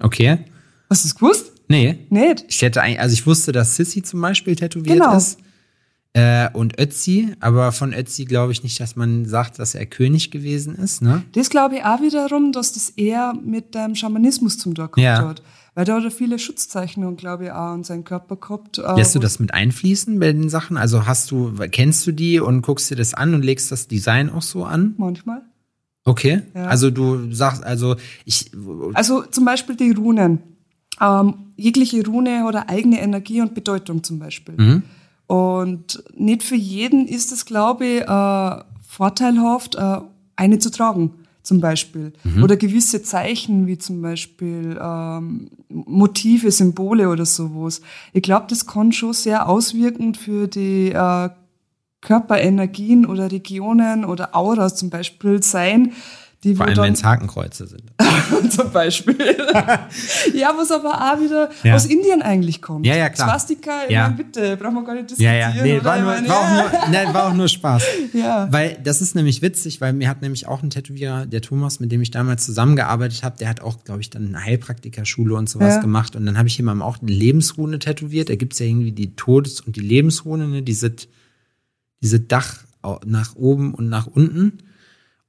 [0.01, 0.41] Okay.
[0.91, 1.53] Hast du das gewusst?
[1.69, 1.99] Nee.
[2.11, 2.45] Nicht?
[2.49, 5.17] Ich hätte eigentlich, also ich wusste, dass Sissy zum Beispiel tätowiert Genau.
[5.17, 5.39] ist.
[6.17, 10.31] Äh, und Ötzi, aber von Ötzi glaube ich nicht, dass man sagt, dass er König
[10.31, 11.25] gewesen ist, ne?
[11.33, 15.27] Das glaube ich auch wiederum, dass das eher mit dem Schamanismus zum Tag Ja.
[15.29, 15.43] hat.
[15.75, 18.79] Weil da hat er viele Schutzzeichnungen, glaube ich, auch an seinen Körper gehabt.
[18.79, 20.77] äh, Lässt du das mit einfließen bei den Sachen?
[20.77, 24.31] Also hast du, kennst du die und guckst dir das an und legst das Design
[24.31, 24.95] auch so an?
[24.99, 25.43] Manchmal.
[26.05, 26.43] Okay.
[26.55, 26.67] Ja.
[26.67, 28.53] Also du sagst, also ich,
[28.93, 30.39] Also zum Beispiel die Runen.
[31.01, 34.55] Ähm, jegliche Rune hat eine eigene Energie und Bedeutung zum Beispiel.
[34.57, 34.83] Mhm.
[35.27, 39.99] Und nicht für jeden ist es, glaube ich, äh, vorteilhaft, äh,
[40.37, 42.13] eine zu tragen, zum Beispiel.
[42.25, 42.43] Mhm.
[42.43, 47.81] Oder gewisse Zeichen, wie zum Beispiel ähm, Motive, Symbole oder sowas.
[48.13, 51.31] Ich glaube, das kann schon sehr auswirkend für die äh,
[52.03, 55.93] Körperenergien oder Regionen oder Auras zum Beispiel sein,
[56.45, 57.83] die vor allem wenn es Hakenkreuze sind.
[58.53, 59.17] zum Beispiel.
[60.35, 61.75] ja, was aber auch wieder Ja.
[61.75, 62.87] aus Indien eigentlich kommt.
[62.87, 63.29] Ja, ja, klar.
[63.31, 64.05] Swastika, Ja.
[64.05, 65.57] meine, bitte, brauchen wir gar nicht Ja, diskutieren.
[65.57, 65.85] ja, nee, oder?
[65.85, 66.67] war, nur, meine, war, ja.
[66.67, 67.83] auch nur, nein, war auch nur Spaß.
[68.13, 68.47] Ja.
[68.53, 71.91] Weil das ist nämlich witzig, weil mir hat nämlich auch ein Tätowierer, der Thomas, mit
[71.91, 75.75] dem ich damals zusammengearbeitet habe, der hat auch, glaube ich, dann eine Heilpraktikerschule und sowas
[75.77, 75.81] Ja.
[75.81, 76.15] gemacht.
[76.15, 78.29] Und dann habe ich jemandem auch eine Lebensrune tätowiert.
[78.29, 80.63] Da gibt's ja irgendwie die Todes- und die Lebensrune, ne?
[80.63, 80.95] diese,
[82.03, 82.59] diese Dach
[83.07, 84.59] nach oben und nach unten.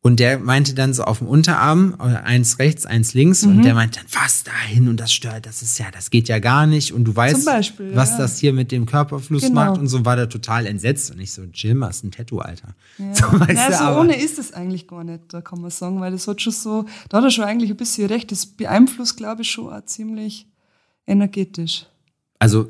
[0.06, 3.52] Und der meinte dann so auf dem Unterarm, äh, eins rechts, eins links, Mhm.
[3.58, 6.38] und der meinte dann, was dahin und das stört, das ist ja, das geht ja
[6.38, 6.92] gar nicht.
[6.94, 8.18] Und du weißt, Beispiel, was ja.
[8.20, 9.56] das hier mit dem Körperfluss Genau.
[9.56, 11.10] macht und so war der total entsetzt.
[11.10, 12.76] Und ich so, Jim, hast ein Tattoo, Alter.
[13.14, 15.72] So, weißt Ja, du, so aber, ohne ist es eigentlich gar nicht, da kann man
[15.72, 18.46] sagen, weil das hat schon so, da hat er schon eigentlich ein bisschen recht, das
[18.46, 20.46] beeinflusst, glaube ich, schon auch ziemlich
[21.08, 21.88] energetisch.
[22.38, 22.70] also,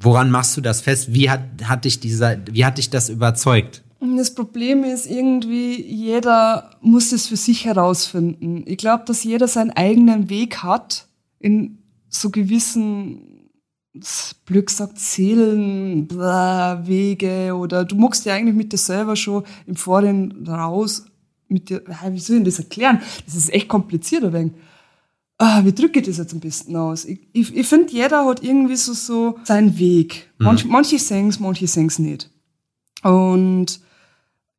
[0.00, 1.12] woran machst du das fest?
[1.14, 3.82] Wie hat, hat dich dieser, wie hat dich das überzeugt?
[4.02, 8.64] Das Problem ist irgendwie, jeder muss es für sich herausfinden.
[8.66, 11.06] Ich glaube, dass jeder seinen eigenen Weg hat
[11.38, 11.78] in
[12.08, 13.48] so gewissen,
[14.44, 19.76] Glück sagt, Seelen, bla, Wege oder du muckst ja eigentlich mit dir selber schon im
[19.76, 21.06] Vorhinein raus.
[21.46, 23.00] Mit dir, wie soll ich denn das erklären?
[23.24, 24.52] Das ist echt kompliziert, ein wenig.
[25.38, 27.04] Ah, wie drücke ich das jetzt am besten aus?
[27.04, 30.30] Ich, ich, ich finde, jeder hat irgendwie so, so seinen Weg.
[30.38, 32.30] Manch, Manche singen manche singen nicht.
[33.02, 33.80] Und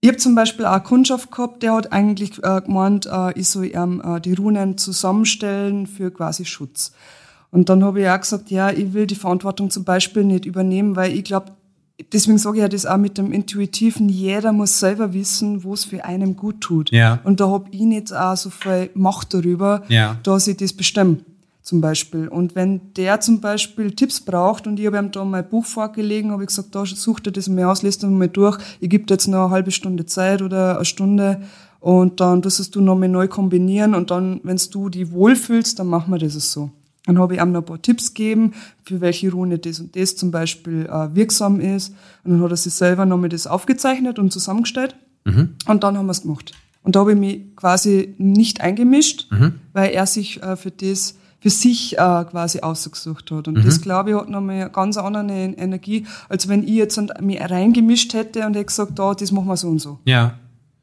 [0.03, 3.67] ich habe zum Beispiel auch Kundschaft gehabt, der hat eigentlich äh, gemeint, äh, ich soll
[3.67, 6.91] ihm äh, die Runen zusammenstellen für quasi Schutz.
[7.51, 10.97] Und dann habe ich auch gesagt, ja, ich will die Verantwortung zum Beispiel nicht übernehmen,
[10.97, 11.53] weil ich glaube,
[12.11, 15.85] deswegen sage ich ja das auch mit dem Intuitiven, jeder muss selber wissen, wo es
[15.85, 16.91] für einen gut tut.
[16.91, 17.19] Ja.
[17.23, 20.17] Und da habe ich nicht auch so viel Macht darüber, Ja.
[20.23, 21.19] dass ich das bestimme,
[21.63, 22.27] zum Beispiel.
[22.27, 26.31] Und wenn der zum Beispiel Tipps braucht und ich habe ihm da mein Buch vorgelegen,
[26.31, 29.15] habe ich gesagt, da sucht er das mal aus, lest mal durch, ich gebe dir
[29.15, 31.41] jetzt noch eine halbe Stunde Zeit oder eine Stunde
[31.79, 35.87] und dann tust du noch mal neu kombinieren und dann, wenn du die wohlfühlst, dann
[35.87, 36.69] machen wir das so.
[37.05, 38.53] Dann habe ich ihm noch ein paar Tipps gegeben,
[38.83, 41.93] für welche Rune das und das zum Beispiel äh, wirksam ist.
[42.23, 44.95] Und dann hat er sich selber nochmal das aufgezeichnet und zusammengestellt.
[45.67, 46.53] Und dann haben wir es gemacht.
[46.83, 49.29] Und da habe ich mich quasi nicht eingemischt,
[49.73, 53.49] weil er sich äh, für das für sich äh, quasi ausgesucht hat.
[53.49, 57.41] Und das, glaube ich, hat nochmal eine ganz andere Energie, als wenn ich jetzt mich
[57.41, 59.99] reingemischt hätte und hätte gesagt, da, das machen wir so und so.
[60.05, 60.35] Ja.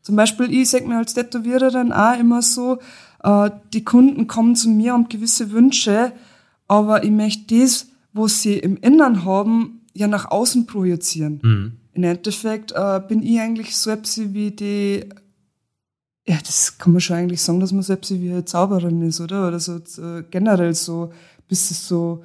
[0.02, 2.78] Zum Beispiel, ich sag mir als Tätowiererin auch immer so,
[3.24, 6.12] äh, die Kunden kommen zu mir und gewisse Wünsche,
[6.68, 11.40] aber ich möchte das, was sie im Innern haben, ja nach außen projizieren.
[11.42, 11.72] Mhm.
[11.94, 15.06] Im Endeffekt äh, bin ich eigentlich so etwas wie die,
[16.30, 19.20] ja, das kann man schon eigentlich sagen, dass man so etwas wie eine Zauberin ist,
[19.20, 19.48] oder?
[19.48, 21.12] Oder so äh, generell so,
[21.48, 22.22] bis es so,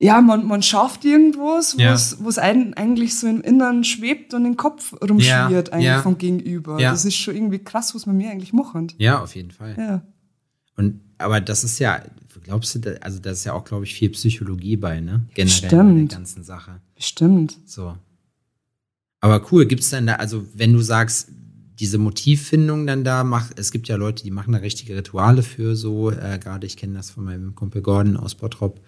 [0.00, 1.92] ja, man, man schafft irgendwas, Ja.
[1.92, 6.00] was, was einen eigentlich so im Innern schwebt und im Kopf rumschwirrt Ja, eigentlich ja.
[6.02, 6.80] vom Gegenüber.
[6.80, 6.90] Ja.
[6.92, 8.92] Das ist schon irgendwie krass, was wir mir eigentlich machen.
[8.96, 9.74] Ja, auf jeden Fall.
[9.76, 10.02] Ja.
[10.76, 12.00] Und, aber das ist ja,
[12.44, 15.26] glaubst du, also da ist ja auch, glaube ich, viel Psychologie bei, ne?
[15.34, 16.12] Generell bei Stimmt.
[16.12, 16.80] der ganzen Sache.
[16.94, 17.58] Bestimmt.
[17.66, 17.94] So.
[19.20, 21.28] Aber cool, gibt's denn da, also wenn du sagst,
[21.80, 25.76] diese Motivfindung dann da macht, es gibt ja Leute, die machen da richtige Rituale für
[25.76, 28.80] so, äh, gerade ich kenne das von meinem Kumpel Gordon aus Bottrop,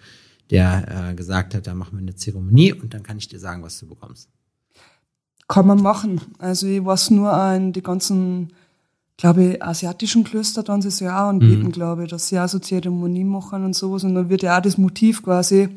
[0.49, 3.63] der äh, gesagt hat, da machen wir eine Zeremonie und dann kann ich dir sagen,
[3.63, 4.27] was du bekommst.
[5.47, 6.21] Kann man machen.
[6.37, 8.53] Also ich weiß nur an die ganzen,
[9.17, 11.71] glaube ich, asiatischen Klöster dann sie es ja auch anbieten, Mhm.
[11.71, 14.61] glaube ich, dass sie auch so Zeremonien machen und sowas und dann wird ja auch
[14.61, 15.69] das Motiv quasi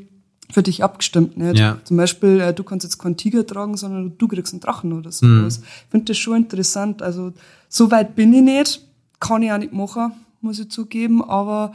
[0.54, 1.58] für dich abgestimmt, nicht?
[1.58, 1.80] Ja.
[1.84, 5.08] Zum Beispiel, äh, du kannst jetzt keinen Tiger tragen, sondern du kriegst einen Drachen oder
[5.08, 5.12] Mhm.
[5.12, 5.58] sowas.
[5.58, 7.02] Ich finde das schon interessant.
[7.02, 7.32] Also
[7.68, 8.86] so weit bin ich nicht,
[9.18, 11.74] kann ich auch nicht machen, muss ich zugeben, aber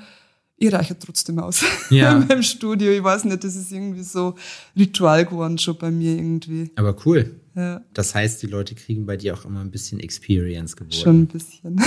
[0.56, 2.14] ich reiche trotzdem aus Ja.
[2.18, 2.92] in meinem Studio.
[2.92, 4.36] Ich weiß nicht, das ist irgendwie so
[4.78, 6.72] Ritual geworden schon bei mir irgendwie.
[6.76, 7.36] Aber cool.
[7.56, 7.82] Ja.
[7.94, 10.96] Das heißt, die Leute kriegen bei dir auch immer ein bisschen Experience geboten.
[11.02, 11.82] Schon ein bisschen.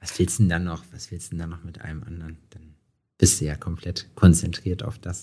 [0.00, 0.84] Was willst du denn dann noch?
[0.92, 2.36] Was willst du denn dann noch mit einem anderen?
[2.50, 2.74] Dann
[3.18, 5.22] bist du ja komplett konzentriert auf das.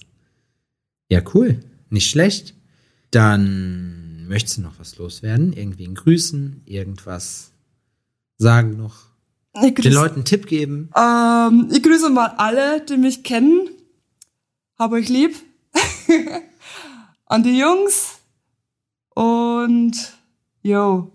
[1.10, 1.60] Ja, cool.
[1.89, 2.53] Nicht schlecht.
[3.12, 5.53] Dann möchtest du noch was loswerden?
[5.53, 7.51] Irgendwie ein Grüßen, irgendwas
[8.38, 9.07] sagen noch?
[9.55, 10.89] Ich grüße, Den Leuten einen Tipp geben?
[10.95, 13.70] ähm, ich grüße mal alle, die mich kennen.
[14.78, 15.36] Hab euch lieb.
[17.26, 18.20] An die Jungs.
[19.16, 19.95] Und,
[20.62, 21.12] yo,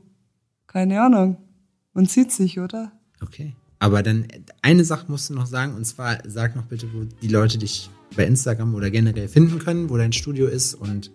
[0.66, 1.36] keine Ahnung.
[1.92, 2.92] Man sieht sich, oder?
[3.22, 3.54] Okay.
[3.78, 4.26] Aber dann
[4.62, 7.88] eine Sache musst du noch sagen, und zwar sag noch bitte, wo die Leute dich
[8.16, 11.10] bei Instagram oder generell finden können, wo dein Studio ist und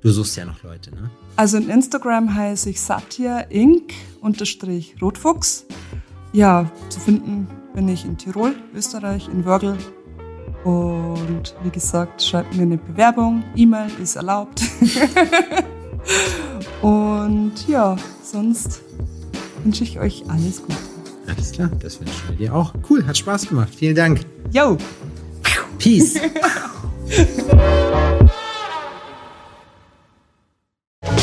[0.00, 1.10] du suchst ja noch Leute, ne?
[1.36, 3.92] Also in Instagram heiße ich Satya Inc.
[4.20, 5.66] unterstrich Rotfuchs.
[6.32, 9.76] Ja, zu finden bin ich in Tirol, Österreich, in Wörgl.
[10.64, 13.44] Und wie gesagt, schreibt mir eine Bewerbung.
[13.54, 14.62] E-Mail ist erlaubt.
[16.82, 18.82] Und ja, sonst
[19.62, 20.76] wünsche ich euch alles Gute.
[21.26, 22.74] Alles klar, das wünschen wir dir auch.
[22.88, 23.72] Cool, hat Spaß gemacht.
[23.74, 24.20] Vielen Dank.
[24.50, 24.78] Yo!
[25.78, 26.18] Peace.